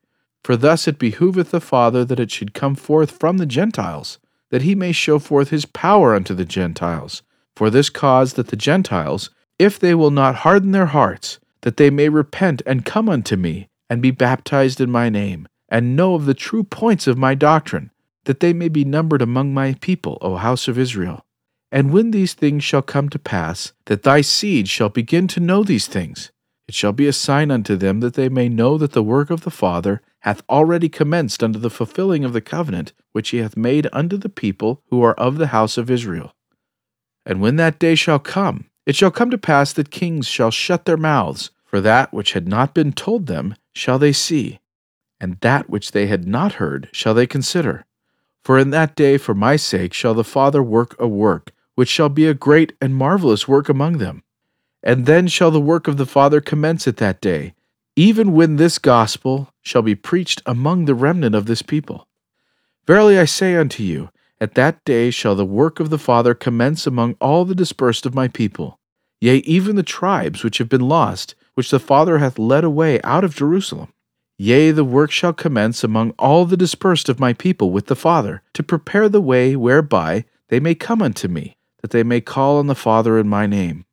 for 0.44 0.56
thus 0.56 0.86
it 0.86 0.98
behoveth 0.98 1.50
the 1.50 1.60
Father 1.60 2.04
that 2.04 2.20
it 2.20 2.30
should 2.30 2.54
come 2.54 2.74
forth 2.74 3.10
from 3.10 3.38
the 3.38 3.46
Gentiles, 3.46 4.18
that 4.50 4.62
he 4.62 4.74
may 4.74 4.92
show 4.92 5.18
forth 5.18 5.50
his 5.50 5.64
power 5.64 6.14
unto 6.14 6.34
the 6.34 6.44
Gentiles. 6.44 7.22
For 7.56 7.70
this 7.70 7.90
cause 7.90 8.34
that 8.34 8.48
the 8.48 8.56
Gentiles, 8.56 9.30
if 9.58 9.78
they 9.78 9.94
will 9.94 10.10
not 10.10 10.36
harden 10.36 10.72
their 10.72 10.86
hearts, 10.86 11.38
that 11.60 11.76
they 11.76 11.90
may 11.90 12.08
repent 12.08 12.62
and 12.66 12.84
come 12.84 13.08
unto 13.08 13.36
me, 13.36 13.68
and 13.88 14.02
be 14.02 14.10
baptized 14.10 14.80
in 14.80 14.90
my 14.90 15.08
name, 15.08 15.46
and 15.68 15.94
know 15.94 16.14
of 16.14 16.26
the 16.26 16.34
true 16.34 16.64
points 16.64 17.06
of 17.06 17.16
my 17.16 17.34
doctrine, 17.34 17.91
that 18.24 18.40
they 18.40 18.52
may 18.52 18.68
be 18.68 18.84
numbered 18.84 19.22
among 19.22 19.52
my 19.52 19.74
people, 19.80 20.18
O 20.20 20.36
house 20.36 20.68
of 20.68 20.78
Israel. 20.78 21.24
And 21.70 21.92
when 21.92 22.10
these 22.10 22.34
things 22.34 22.64
shall 22.64 22.82
come 22.82 23.08
to 23.08 23.18
pass, 23.18 23.72
that 23.86 24.02
thy 24.02 24.20
seed 24.20 24.68
shall 24.68 24.90
begin 24.90 25.26
to 25.28 25.40
know 25.40 25.64
these 25.64 25.86
things, 25.86 26.30
it 26.68 26.74
shall 26.74 26.92
be 26.92 27.06
a 27.06 27.12
sign 27.12 27.50
unto 27.50 27.76
them 27.76 28.00
that 28.00 28.14
they 28.14 28.28
may 28.28 28.48
know 28.48 28.78
that 28.78 28.92
the 28.92 29.02
work 29.02 29.30
of 29.30 29.42
the 29.42 29.50
Father 29.50 30.00
hath 30.20 30.42
already 30.48 30.88
commenced 30.88 31.42
unto 31.42 31.58
the 31.58 31.70
fulfilling 31.70 32.24
of 32.24 32.32
the 32.32 32.40
covenant 32.40 32.92
which 33.12 33.30
he 33.30 33.38
hath 33.38 33.56
made 33.56 33.88
unto 33.92 34.16
the 34.16 34.28
people 34.28 34.82
who 34.88 35.02
are 35.02 35.14
of 35.14 35.38
the 35.38 35.48
house 35.48 35.76
of 35.76 35.90
Israel. 35.90 36.34
And 37.26 37.40
when 37.40 37.56
that 37.56 37.78
day 37.78 37.94
shall 37.94 38.18
come, 38.18 38.70
it 38.86 38.96
shall 38.96 39.10
come 39.10 39.30
to 39.30 39.38
pass 39.38 39.72
that 39.72 39.90
kings 39.90 40.26
shall 40.26 40.50
shut 40.50 40.84
their 40.84 40.96
mouths, 40.96 41.50
for 41.64 41.80
that 41.80 42.12
which 42.12 42.32
had 42.32 42.48
not 42.48 42.74
been 42.74 42.92
told 42.92 43.26
them 43.26 43.54
shall 43.74 43.98
they 43.98 44.12
see, 44.12 44.60
and 45.20 45.38
that 45.40 45.68
which 45.68 45.92
they 45.92 46.06
had 46.06 46.26
not 46.26 46.54
heard 46.54 46.88
shall 46.92 47.14
they 47.14 47.26
consider. 47.26 47.84
For 48.44 48.58
in 48.58 48.70
that 48.70 48.96
day 48.96 49.18
for 49.18 49.34
my 49.34 49.56
sake 49.56 49.92
shall 49.94 50.14
the 50.14 50.24
Father 50.24 50.62
work 50.62 50.96
a 50.98 51.06
work, 51.06 51.52
which 51.74 51.88
shall 51.88 52.08
be 52.08 52.26
a 52.26 52.34
great 52.34 52.72
and 52.80 52.94
marvelous 52.94 53.46
work 53.46 53.68
among 53.68 53.98
them. 53.98 54.22
And 54.82 55.06
then 55.06 55.28
shall 55.28 55.50
the 55.50 55.60
work 55.60 55.86
of 55.86 55.96
the 55.96 56.06
Father 56.06 56.40
commence 56.40 56.88
at 56.88 56.96
that 56.96 57.20
day, 57.20 57.54
even 57.94 58.32
when 58.32 58.56
this 58.56 58.78
gospel 58.78 59.52
shall 59.62 59.82
be 59.82 59.94
preached 59.94 60.42
among 60.44 60.84
the 60.84 60.94
remnant 60.94 61.34
of 61.34 61.46
this 61.46 61.62
people. 61.62 62.08
Verily 62.86 63.18
I 63.18 63.26
say 63.26 63.54
unto 63.54 63.84
you, 63.84 64.10
at 64.40 64.56
that 64.56 64.84
day 64.84 65.10
shall 65.10 65.36
the 65.36 65.44
work 65.44 65.78
of 65.78 65.90
the 65.90 65.98
Father 65.98 66.34
commence 66.34 66.84
among 66.84 67.14
all 67.20 67.44
the 67.44 67.54
dispersed 67.54 68.06
of 68.06 68.14
my 68.14 68.26
people, 68.26 68.80
yea, 69.20 69.36
even 69.36 69.76
the 69.76 69.84
tribes 69.84 70.42
which 70.42 70.58
have 70.58 70.68
been 70.68 70.88
lost, 70.88 71.36
which 71.54 71.70
the 71.70 71.78
Father 71.78 72.18
hath 72.18 72.40
led 72.40 72.64
away 72.64 73.00
out 73.02 73.22
of 73.22 73.36
Jerusalem. 73.36 73.92
Yea, 74.38 74.70
the 74.70 74.84
work 74.84 75.10
shall 75.10 75.32
commence 75.32 75.84
among 75.84 76.10
all 76.18 76.44
the 76.44 76.56
dispersed 76.56 77.08
of 77.08 77.20
my 77.20 77.32
people 77.32 77.70
with 77.70 77.86
the 77.86 77.96
Father, 77.96 78.42
to 78.54 78.62
prepare 78.62 79.08
the 79.08 79.20
way 79.20 79.54
whereby 79.54 80.24
they 80.48 80.58
may 80.58 80.74
come 80.74 81.02
unto 81.02 81.28
me, 81.28 81.56
that 81.80 81.90
they 81.90 82.02
may 82.02 82.20
call 82.20 82.58
on 82.58 82.66
the 82.66 82.74
Father 82.74 83.18
in 83.18 83.28
my 83.28 83.46
name. 83.46 83.84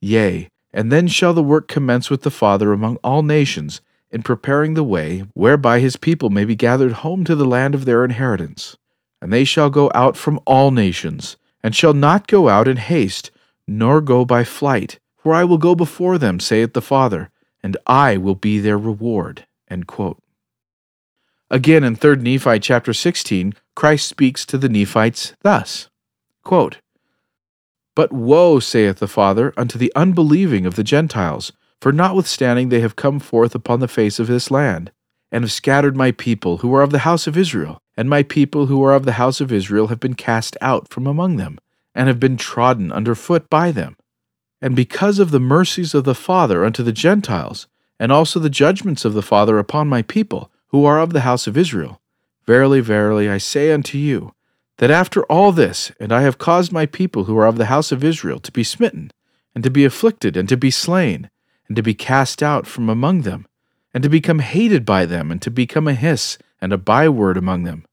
Yea, 0.00 0.48
and 0.72 0.90
then 0.90 1.06
shall 1.06 1.32
the 1.32 1.42
work 1.42 1.68
commence 1.68 2.10
with 2.10 2.22
the 2.22 2.30
Father 2.30 2.72
among 2.72 2.96
all 2.96 3.22
nations, 3.22 3.80
in 4.10 4.22
preparing 4.22 4.74
the 4.74 4.84
way 4.84 5.24
whereby 5.34 5.80
his 5.80 5.96
people 5.96 6.30
may 6.30 6.44
be 6.44 6.56
gathered 6.56 6.92
home 6.92 7.24
to 7.24 7.34
the 7.34 7.44
land 7.44 7.74
of 7.74 7.84
their 7.84 8.04
inheritance. 8.04 8.76
And 9.20 9.32
they 9.32 9.44
shall 9.44 9.70
go 9.70 9.90
out 9.94 10.16
from 10.16 10.40
all 10.46 10.70
nations, 10.70 11.36
and 11.62 11.74
shall 11.74 11.94
not 11.94 12.26
go 12.26 12.48
out 12.48 12.68
in 12.68 12.76
haste, 12.76 13.30
nor 13.66 14.00
go 14.00 14.24
by 14.24 14.44
flight 14.44 14.98
for 15.26 15.34
I 15.34 15.42
will 15.42 15.58
go 15.58 15.74
before 15.74 16.18
them, 16.18 16.38
saith 16.38 16.72
the 16.72 16.80
Father, 16.80 17.30
and 17.66 17.76
I 17.84 18.16
will 18.16 18.36
be 18.36 18.60
their 18.60 18.78
reward. 18.78 19.44
Again, 21.50 21.82
in 21.82 21.96
3 21.96 22.16
Nephi 22.18 22.60
chapter 22.60 22.92
16, 22.92 23.54
Christ 23.74 24.06
speaks 24.06 24.46
to 24.46 24.56
the 24.56 24.68
Nephites 24.68 25.34
thus 25.42 25.88
quote, 26.44 26.76
But 27.96 28.12
woe, 28.12 28.60
saith 28.60 29.00
the 29.00 29.08
Father, 29.08 29.52
unto 29.56 29.78
the 29.78 29.92
unbelieving 29.96 30.64
of 30.64 30.76
the 30.76 30.84
Gentiles, 30.84 31.50
for 31.80 31.90
notwithstanding 31.90 32.68
they 32.68 32.82
have 32.82 32.94
come 32.94 33.18
forth 33.18 33.52
upon 33.52 33.80
the 33.80 33.88
face 33.88 34.20
of 34.20 34.28
this 34.28 34.48
land, 34.52 34.92
and 35.32 35.42
have 35.42 35.50
scattered 35.50 35.96
my 35.96 36.12
people 36.12 36.58
who 36.58 36.72
are 36.72 36.82
of 36.82 36.92
the 36.92 37.00
house 37.00 37.26
of 37.26 37.36
Israel, 37.36 37.82
and 37.96 38.08
my 38.08 38.22
people 38.22 38.66
who 38.66 38.80
are 38.84 38.94
of 38.94 39.04
the 39.04 39.18
house 39.18 39.40
of 39.40 39.52
Israel 39.52 39.88
have 39.88 39.98
been 39.98 40.14
cast 40.14 40.56
out 40.60 40.86
from 40.86 41.04
among 41.04 41.34
them, 41.34 41.58
and 41.96 42.06
have 42.06 42.20
been 42.20 42.36
trodden 42.36 42.92
under 42.92 43.16
foot 43.16 43.50
by 43.50 43.72
them 43.72 43.96
and 44.60 44.74
because 44.74 45.18
of 45.18 45.30
the 45.30 45.40
mercies 45.40 45.94
of 45.94 46.04
the 46.04 46.14
Father 46.14 46.64
unto 46.64 46.82
the 46.82 46.92
Gentiles, 46.92 47.66
and 47.98 48.12
also 48.12 48.38
the 48.38 48.50
judgments 48.50 49.04
of 49.04 49.14
the 49.14 49.22
Father 49.22 49.58
upon 49.58 49.88
my 49.88 50.02
people, 50.02 50.50
who 50.68 50.84
are 50.84 51.00
of 51.00 51.12
the 51.12 51.20
house 51.20 51.46
of 51.46 51.56
Israel, 51.56 52.00
verily, 52.46 52.80
verily, 52.80 53.28
I 53.28 53.38
say 53.38 53.72
unto 53.72 53.98
you, 53.98 54.34
that 54.78 54.90
after 54.90 55.22
all 55.24 55.52
this, 55.52 55.92
and 55.98 56.12
I 56.12 56.22
have 56.22 56.38
caused 56.38 56.72
my 56.72 56.86
people 56.86 57.24
who 57.24 57.38
are 57.38 57.46
of 57.46 57.56
the 57.56 57.66
house 57.66 57.92
of 57.92 58.04
Israel 58.04 58.38
to 58.40 58.52
be 58.52 58.64
smitten, 58.64 59.10
and 59.54 59.64
to 59.64 59.70
be 59.70 59.84
afflicted, 59.84 60.36
and 60.36 60.48
to 60.48 60.56
be 60.56 60.70
slain, 60.70 61.30
and 61.68 61.76
to 61.76 61.82
be 61.82 61.94
cast 61.94 62.42
out 62.42 62.66
from 62.66 62.88
among 62.88 63.22
them, 63.22 63.46
and 63.94 64.02
to 64.02 64.08
become 64.08 64.40
hated 64.40 64.84
by 64.84 65.06
them, 65.06 65.30
and 65.30 65.40
to 65.42 65.50
become 65.50 65.88
a 65.88 65.94
hiss 65.94 66.38
and 66.60 66.72
a 66.72 66.78
byword 66.78 67.36
among 67.36 67.64
them. 67.64 67.84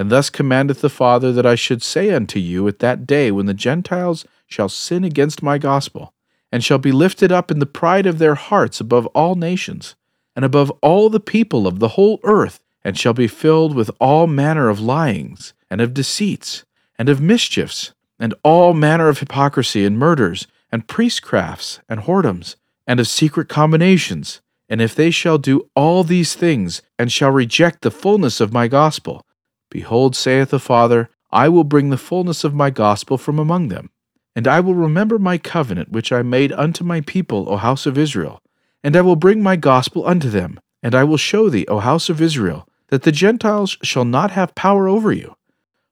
And 0.00 0.08
thus 0.08 0.30
commandeth 0.30 0.80
the 0.80 0.88
Father 0.88 1.30
that 1.30 1.44
I 1.44 1.56
should 1.56 1.82
say 1.82 2.10
unto 2.10 2.38
you 2.38 2.66
at 2.68 2.78
that 2.78 3.06
day 3.06 3.30
when 3.30 3.44
the 3.44 3.52
Gentiles 3.52 4.24
shall 4.46 4.70
sin 4.70 5.04
against 5.04 5.42
my 5.42 5.58
gospel, 5.58 6.14
and 6.50 6.64
shall 6.64 6.78
be 6.78 6.90
lifted 6.90 7.30
up 7.30 7.50
in 7.50 7.58
the 7.58 7.66
pride 7.66 8.06
of 8.06 8.18
their 8.18 8.34
hearts 8.34 8.80
above 8.80 9.04
all 9.08 9.34
nations, 9.34 9.96
and 10.34 10.42
above 10.42 10.70
all 10.80 11.10
the 11.10 11.20
people 11.20 11.66
of 11.66 11.80
the 11.80 11.88
whole 11.88 12.18
earth, 12.24 12.60
and 12.82 12.98
shall 12.98 13.12
be 13.12 13.26
filled 13.26 13.74
with 13.74 13.90
all 14.00 14.26
manner 14.26 14.70
of 14.70 14.80
lyings, 14.80 15.52
and 15.68 15.82
of 15.82 15.92
deceits, 15.92 16.64
and 16.98 17.10
of 17.10 17.20
mischiefs, 17.20 17.92
and 18.18 18.32
all 18.42 18.72
manner 18.72 19.08
of 19.10 19.18
hypocrisy, 19.18 19.84
and 19.84 19.98
murders, 19.98 20.46
and 20.72 20.88
priestcrafts, 20.88 21.78
and 21.90 22.04
whoredoms, 22.04 22.56
and 22.86 23.00
of 23.00 23.06
secret 23.06 23.50
combinations. 23.50 24.40
And 24.66 24.80
if 24.80 24.94
they 24.94 25.10
shall 25.10 25.36
do 25.36 25.68
all 25.76 26.04
these 26.04 26.34
things, 26.34 26.80
and 26.98 27.12
shall 27.12 27.30
reject 27.30 27.82
the 27.82 27.90
fullness 27.90 28.40
of 28.40 28.50
my 28.50 28.66
gospel, 28.66 29.26
behold, 29.70 30.14
saith 30.14 30.50
the 30.50 30.58
Father, 30.58 31.08
I 31.30 31.48
will 31.48 31.64
bring 31.64 31.90
the 31.90 31.96
fullness 31.96 32.44
of 32.44 32.52
my 32.52 32.70
gospel 32.70 33.16
from 33.16 33.38
among 33.38 33.68
them 33.68 33.90
and 34.36 34.46
I 34.46 34.60
will 34.60 34.74
remember 34.74 35.18
my 35.18 35.38
covenant 35.38 35.90
which 35.90 36.12
I 36.12 36.22
made 36.22 36.52
unto 36.52 36.84
my 36.84 37.00
people, 37.00 37.46
O 37.48 37.56
house 37.56 37.86
of 37.86 37.98
Israel. 37.98 38.40
And 38.82 38.96
I 38.96 39.00
will 39.00 39.16
bring 39.16 39.42
my 39.42 39.56
gospel 39.56 40.06
unto 40.06 40.30
them. 40.30 40.60
And 40.82 40.94
I 40.94 41.04
will 41.04 41.18
show 41.18 41.50
thee, 41.50 41.66
O 41.68 41.80
house 41.80 42.08
of 42.08 42.22
Israel, 42.22 42.66
that 42.88 43.02
the 43.02 43.12
Gentiles 43.12 43.76
shall 43.82 44.04
not 44.04 44.30
have 44.30 44.54
power 44.54 44.88
over 44.88 45.12
you. 45.12 45.34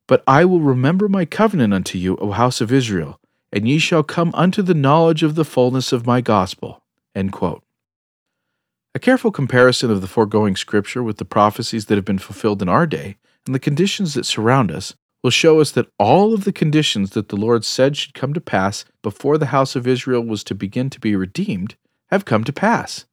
But 0.06 0.22
I 0.26 0.46
will 0.46 0.60
remember 0.60 1.08
my 1.08 1.26
covenant 1.26 1.74
unto 1.74 1.98
you, 1.98 2.16
O 2.16 2.30
house 2.30 2.62
of 2.62 2.72
Israel, 2.72 3.20
and 3.52 3.68
ye 3.68 3.78
shall 3.78 4.02
come 4.02 4.30
unto 4.32 4.62
the 4.62 4.72
knowledge 4.72 5.22
of 5.22 5.34
the 5.34 5.44
fullness 5.44 5.92
of 5.92 6.06
my 6.06 6.22
gospel. 6.22 6.82
A 7.14 8.98
careful 8.98 9.30
comparison 9.30 9.90
of 9.90 10.00
the 10.00 10.06
foregoing 10.06 10.56
scripture 10.56 11.02
with 11.02 11.18
the 11.18 11.26
prophecies 11.26 11.86
that 11.86 11.96
have 11.96 12.06
been 12.06 12.18
fulfilled 12.18 12.62
in 12.62 12.68
our 12.70 12.86
day 12.86 13.16
and 13.48 13.54
the 13.54 13.58
conditions 13.58 14.14
that 14.14 14.26
surround 14.26 14.70
us 14.70 14.94
will 15.24 15.30
show 15.30 15.60
us 15.60 15.72
that 15.72 15.90
all 15.98 16.32
of 16.32 16.44
the 16.44 16.52
conditions 16.52 17.10
that 17.10 17.30
the 17.30 17.36
Lord 17.36 17.64
said 17.64 17.96
should 17.96 18.14
come 18.14 18.32
to 18.34 18.40
pass 18.40 18.84
before 19.02 19.38
the 19.38 19.46
house 19.46 19.74
of 19.74 19.86
Israel 19.86 20.22
was 20.22 20.44
to 20.44 20.54
begin 20.54 20.90
to 20.90 21.00
be 21.00 21.16
redeemed 21.16 21.74
have 22.10 22.24
come 22.24 22.44
to 22.44 22.52
pass. 22.52 23.06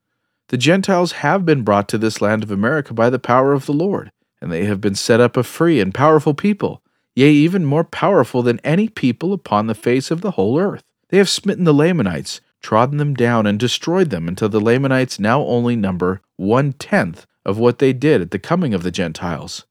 The 0.49 0.57
Gentiles 0.57 1.13
have 1.13 1.45
been 1.45 1.63
brought 1.63 1.89
to 1.89 1.97
this 1.97 2.21
land 2.21 2.43
of 2.43 2.51
America 2.51 2.93
by 2.93 3.09
the 3.09 3.19
power 3.19 3.53
of 3.53 3.65
the 3.65 3.73
Lord, 3.73 4.11
and 4.39 4.51
they 4.51 4.65
have 4.65 4.79
been 4.79 4.95
set 4.95 5.19
up 5.19 5.35
a 5.35 5.43
free 5.43 5.79
and 5.79 5.93
powerful 5.93 6.33
people, 6.33 6.83
yea, 7.15 7.31
even 7.31 7.65
more 7.65 7.83
powerful 7.83 8.43
than 8.43 8.59
any 8.59 8.87
people 8.87 9.33
upon 9.33 9.67
the 9.67 9.73
face 9.73 10.11
of 10.11 10.21
the 10.21 10.31
whole 10.31 10.59
earth. 10.59 10.83
They 11.09 11.17
have 11.17 11.29
smitten 11.29 11.63
the 11.63 11.73
Lamanites, 11.73 12.41
trodden 12.61 12.97
them 12.97 13.13
down, 13.13 13.47
and 13.47 13.59
destroyed 13.59 14.09
them 14.09 14.27
until 14.27 14.49
the 14.49 14.59
Lamanites 14.61 15.19
now 15.19 15.41
only 15.41 15.75
number 15.75 16.21
one 16.35 16.73
tenth 16.73 17.25
of 17.43 17.57
what 17.57 17.79
they 17.79 17.93
did 17.93 18.21
at 18.21 18.31
the 18.31 18.39
coming 18.39 18.73
of 18.73 18.83
the 18.83 18.91
Gentiles. 18.91 19.65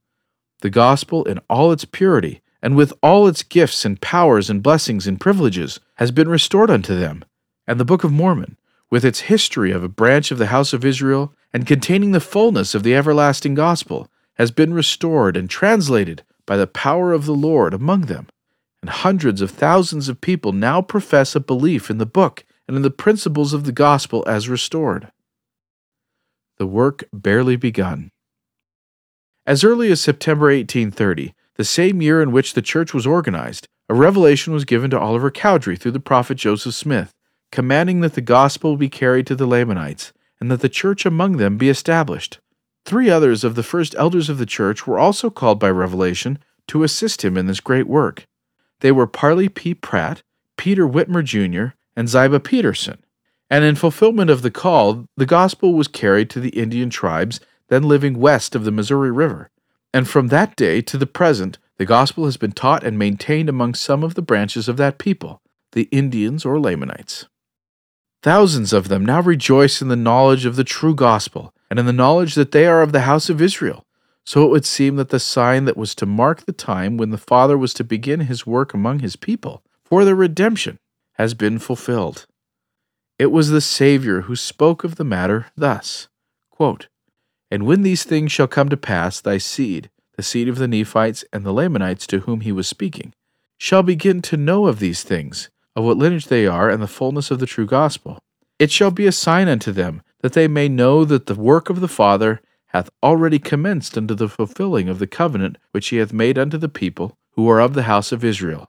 The 0.65 0.71
gospel, 0.71 1.25
in 1.25 1.41
all 1.51 1.73
its 1.73 1.85
purity, 1.85 2.41
and 2.63 2.75
with 2.75 2.95
all 3.03 3.29
its 3.29 3.43
gifts 3.43 3.85
and 3.85 4.01
powers 4.01 4.49
and 4.49 4.63
blessings 4.63 5.07
and 5.07 5.21
privileges, 5.21 5.79
has 5.97 6.11
been 6.11 6.27
restored 6.27 6.71
unto 6.71 6.99
them. 6.99 7.23
And 7.67 7.79
the 7.79 7.85
Book 7.85 8.03
of 8.03 8.11
Mormon, 8.11 8.57
with 8.91 9.05
its 9.05 9.29
history 9.29 9.73
of 9.73 9.85
a 9.85 9.91
branch 9.91 10.31
of 10.31 10.39
the 10.39 10.47
house 10.47 10.73
of 10.73 10.83
Israel 10.83 11.35
and 11.53 11.67
containing 11.67 12.13
the 12.13 12.19
fullness 12.19 12.75
of 12.75 12.83
the 12.83 12.95
everlasting 12.95 13.53
gospel, 13.53 14.09
has 14.37 14.51
been 14.51 14.73
restored 14.73 15.37
and 15.37 15.51
translated 15.51 16.23
by 16.47 16.57
the 16.57 16.67
power 16.67 17.13
of 17.13 17.27
the 17.27 17.35
Lord 17.35 17.75
among 17.75 18.07
them. 18.07 18.27
And 18.81 18.89
hundreds 18.89 19.43
of 19.43 19.51
thousands 19.51 20.09
of 20.09 20.23
people 20.23 20.53
now 20.53 20.81
profess 20.81 21.37
a 21.37 21.41
belief 21.41 21.91
in 21.91 21.99
the 21.99 22.07
book 22.07 22.43
and 22.67 22.75
in 22.75 22.83
the 22.83 22.91
principles 22.91 23.53
of 23.53 23.65
the 23.65 23.73
gospel 23.73 24.25
as 24.27 24.49
restored. 24.49 25.13
The 26.57 26.67
work 26.67 27.05
barely 27.13 27.57
begun. 27.57 28.13
As 29.47 29.63
early 29.63 29.93
as 29.93 30.01
September 30.01 30.47
1830, 30.47 31.35
the 31.57 31.65
same 31.65 32.01
year 32.01 32.23
in 32.23 32.33
which 32.33 32.55
the 32.55 32.63
church 32.63 32.95
was 32.95 33.07
organized, 33.07 33.69
a 33.91 33.95
revelation 33.95 34.55
was 34.55 34.65
given 34.65 34.89
to 34.91 34.99
Oliver 34.99 35.31
Cowdery 35.31 35.77
through 35.77 35.93
the 35.93 36.01
prophet 36.01 36.37
Joseph 36.37 36.75
Smith, 36.75 37.13
commanding 37.53 38.01
that 38.01 38.15
the 38.15 38.23
gospel 38.23 38.79
be 38.79 38.89
carried 38.89 39.27
to 39.27 39.37
the 39.37 39.47
Lamanites, 39.47 40.15
and 40.41 40.51
that 40.51 40.61
the 40.61 40.69
church 40.71 41.05
among 41.05 41.37
them 41.37 41.59
be 41.59 41.69
established. 41.69 42.39
Three 42.87 43.11
others 43.11 43.45
of 43.45 43.55
the 43.55 43.63
first 43.63 43.95
elders 43.99 44.31
of 44.31 44.39
the 44.39 44.47
church 44.47 44.87
were 44.87 44.99
also 44.99 45.29
called 45.29 45.61
by 45.61 45.71
revelation 45.71 46.39
to 46.69 46.83
assist 46.83 47.23
him 47.23 47.37
in 47.37 47.47
this 47.47 47.61
great 47.61 47.87
work. 47.87 48.27
They 48.81 48.93
were 48.93 49.07
Parley 49.07 49.51
P. 49.51 49.75
Pratt, 49.75 50.23
Peter 50.57 50.89
Whitmer 50.89 51.23
Jr., 51.23 51.77
and 51.95 52.09
Ziba 52.09 52.41
Peterson. 52.41 53.05
And 53.51 53.63
in 53.63 53.77
fulfillment 53.77 54.31
of 54.31 54.41
the 54.41 54.51
call, 54.51 55.05
the 55.19 55.27
gospel 55.27 55.75
was 55.75 55.87
carried 55.87 56.31
to 56.31 56.41
the 56.41 56.49
Indian 56.51 56.89
tribes 56.89 57.41
then 57.75 57.83
living 57.83 58.21
west 58.21 58.55
of 58.55 58.65
the 58.65 58.71
Missouri 58.71 59.11
River. 59.11 59.51
And 59.93 60.09
from 60.09 60.29
that 60.29 60.55
day 60.55 60.81
to 60.83 60.97
the 60.97 61.07
present, 61.07 61.59
the 61.77 61.85
gospel 61.85 62.25
has 62.25 62.37
been 62.37 62.53
taught 62.53 62.85
and 62.85 62.97
maintained 62.97 63.49
among 63.49 63.75
some 63.75 64.05
of 64.05 64.15
the 64.15 64.23
branches 64.23 64.69
of 64.69 64.77
that 64.77 64.97
people, 64.97 65.43
the 65.73 65.89
Indians 65.91 66.45
or 66.45 66.61
Lamanites. 66.61 67.27
Thousands 68.23 68.73
of 68.73 68.87
them 68.87 69.05
now 69.05 69.21
rejoice 69.21 69.83
in 69.83 69.89
the 69.89 69.97
knowledge 69.97 70.47
of 70.47 70.55
the 70.55 70.63
true 70.63 70.95
gospel 70.95 71.53
and 71.69 71.81
in 71.81 71.87
the 71.87 71.93
knowledge 71.93 72.37
that 72.37 72.53
they 72.53 72.65
are 72.65 72.81
of 72.81 72.93
the 72.93 73.01
house 73.01 73.29
of 73.29 73.43
Israel. 73.43 73.85
So 74.25 74.45
it 74.45 74.51
would 74.51 74.65
seem 74.65 74.95
that 74.97 75.09
the 75.09 75.19
sign 75.19 75.65
that 75.65 75.77
was 75.77 75.97
to 75.97 76.07
mark 76.07 76.47
the 76.47 76.53
time 76.53 76.97
when 76.97 77.11
the 77.11 77.19
Father 77.19 77.59
was 77.59 77.75
to 77.75 77.83
begin 77.85 78.21
his 78.21 78.47
work 78.47 78.73
among 78.73 79.01
his 79.01 79.17
people 79.17 79.65
for 79.85 80.05
their 80.05 80.15
redemption 80.15 80.79
has 81.15 81.35
been 81.35 81.59
fulfilled. 81.59 82.27
It 83.19 83.33
was 83.33 83.51
the 83.51 83.61
Savior 83.61 84.23
who 84.23 84.37
spoke 84.37 84.85
of 84.85 84.95
the 84.95 85.05
matter 85.05 85.47
thus 85.57 86.07
quote, 86.51 86.87
And 87.51 87.67
when 87.67 87.83
these 87.83 88.05
things 88.05 88.33
shall 88.33 88.49
come 88.49 88.69
to 88.69 88.77
pass, 88.77 89.21
thy 89.21 89.39
seed, 89.39 89.91
the 90.17 90.23
seed 90.23 90.49
of 90.49 90.59
the 90.59 90.69
Nephites 90.69 91.25
and 91.33 91.45
the 91.45 91.53
Lamanites 91.53 92.07
to 92.09 92.21
whom 92.21 92.41
he 92.41 92.53
was 92.53 92.67
speaking, 92.67 93.13
shall 93.59 93.83
begin 93.83 94.23
to 94.23 94.37
know 94.37 94.67
of 94.67 94.79
these 94.79 95.03
things, 95.03 95.51
of 95.77 95.85
what 95.85 95.97
lineage 95.97 96.27
they 96.27 96.47
are, 96.47 96.71
and 96.71 96.83
the 96.83 96.87
fullness 96.89 97.31
of 97.31 97.41
the 97.41 97.47
true 97.47 97.67
gospel. 97.67 98.19
It 98.59 98.71
shall 98.71 98.91
be 98.91 99.07
a 99.07 99.13
sign 99.13 99.49
unto 99.49 99.73
them, 99.73 100.03
that 100.21 100.33
they 100.33 100.49
may 100.49 100.69
know 100.69 101.05
that 101.05 101.27
the 101.27 101.35
work 101.35 101.71
of 101.71 101.81
the 101.81 101.89
Father 101.89 102.41
hath 102.69 102.91
already 103.03 103.39
commenced 103.39 103.97
unto 103.97 104.15
the 104.15 104.29
fulfilling 104.29 104.89
of 104.89 104.99
the 104.99 105.07
covenant 105.07 105.59
which 105.73 105.89
he 105.89 105.99
hath 105.99 106.13
made 106.13 106.39
unto 106.39 106.59
the 106.59 106.69
people 106.69 107.17
who 107.33 107.49
are 107.49 107.61
of 107.61 107.75
the 107.75 107.85
house 107.85 108.11
of 108.11 108.25
Israel. 108.25 108.69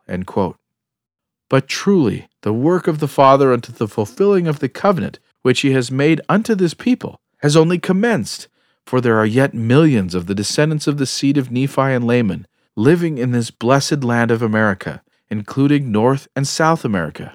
But 1.49 1.67
truly, 1.67 2.27
the 2.41 2.53
work 2.53 2.87
of 2.87 2.99
the 2.99 3.07
Father 3.07 3.53
unto 3.53 3.71
the 3.71 3.87
fulfilling 3.87 4.47
of 4.47 4.59
the 4.59 4.69
covenant 4.69 5.19
which 5.41 5.61
he 5.61 5.71
has 5.71 5.91
made 5.91 6.21
unto 6.27 6.55
this 6.55 6.73
people 6.73 7.19
has 7.39 7.55
only 7.55 7.79
commenced, 7.79 8.47
for 8.85 9.01
there 9.01 9.17
are 9.17 9.25
yet 9.25 9.53
millions 9.53 10.13
of 10.15 10.27
the 10.27 10.35
descendants 10.35 10.87
of 10.87 10.97
the 10.97 11.05
seed 11.05 11.37
of 11.37 11.51
Nephi 11.51 11.81
and 11.81 12.05
Laman 12.05 12.47
living 12.75 13.17
in 13.17 13.31
this 13.31 13.51
blessed 13.51 14.03
land 14.03 14.31
of 14.31 14.41
America, 14.41 15.01
including 15.29 15.91
North 15.91 16.27
and 16.35 16.47
South 16.47 16.85
America, 16.85 17.33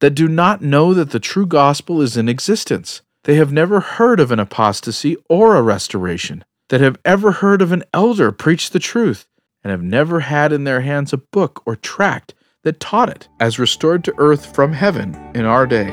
that 0.00 0.14
do 0.14 0.28
not 0.28 0.62
know 0.62 0.92
that 0.92 1.10
the 1.10 1.20
true 1.20 1.46
gospel 1.46 2.00
is 2.02 2.16
in 2.16 2.28
existence. 2.28 3.02
They 3.24 3.36
have 3.36 3.52
never 3.52 3.80
heard 3.80 4.20
of 4.20 4.32
an 4.32 4.40
apostasy 4.40 5.16
or 5.28 5.56
a 5.56 5.62
restoration, 5.62 6.44
that 6.68 6.80
have 6.80 6.98
ever 7.04 7.32
heard 7.32 7.62
of 7.62 7.70
an 7.70 7.84
elder 7.94 8.32
preach 8.32 8.70
the 8.70 8.78
truth, 8.78 9.26
and 9.62 9.70
have 9.70 9.82
never 9.82 10.20
had 10.20 10.52
in 10.52 10.64
their 10.64 10.80
hands 10.80 11.12
a 11.12 11.18
book 11.18 11.62
or 11.66 11.76
tract 11.76 12.34
that 12.64 12.80
taught 12.80 13.08
it 13.08 13.28
as 13.38 13.58
restored 13.58 14.02
to 14.04 14.14
earth 14.18 14.54
from 14.54 14.72
heaven 14.72 15.14
in 15.34 15.44
our 15.44 15.66
day. 15.66 15.90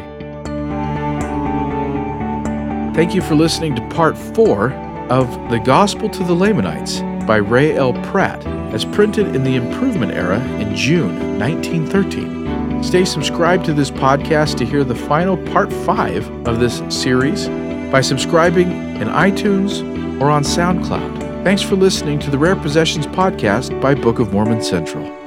Thank 2.95 3.13
you 3.13 3.21
for 3.21 3.35
listening 3.35 3.75
to 3.75 3.88
part 3.89 4.17
four 4.17 4.69
of 5.10 5.30
The 5.50 5.60
Gospel 5.60 6.10
to 6.10 6.24
the 6.24 6.34
Lamanites 6.34 7.02
by 7.26 7.38
Rey 7.38 7.76
L. 7.76 7.93
Pratt, 8.04 8.45
as 8.74 8.86
printed 8.86 9.36
in 9.36 9.43
the 9.43 9.56
Improvement 9.56 10.13
Era 10.13 10.39
in 10.60 10.76
June 10.76 11.39
1913. 11.39 12.84
Stay 12.84 13.06
subscribed 13.06 13.65
to 13.65 13.74
this 13.74 13.91
podcast 13.91 14.58
to 14.58 14.65
hear 14.65 14.84
the 14.84 14.95
final 14.95 15.38
part 15.52 15.72
five 15.72 16.30
of 16.48 16.60
this 16.60 16.82
series 16.89 17.48
by 17.91 18.02
subscribing 18.02 18.72
in 18.95 19.08
iTunes 19.10 19.82
or 20.22 20.30
on 20.30 20.43
SoundCloud. 20.43 21.43
Thanks 21.43 21.62
for 21.62 21.76
listening 21.76 22.19
to 22.19 22.32
the 22.32 22.38
Rare 22.38 22.56
Possessions 22.56 23.08
podcast 23.08 23.80
by 23.82 23.95
Book 23.95 24.19
of 24.19 24.32
Mormon 24.34 24.62
Central. 24.62 25.18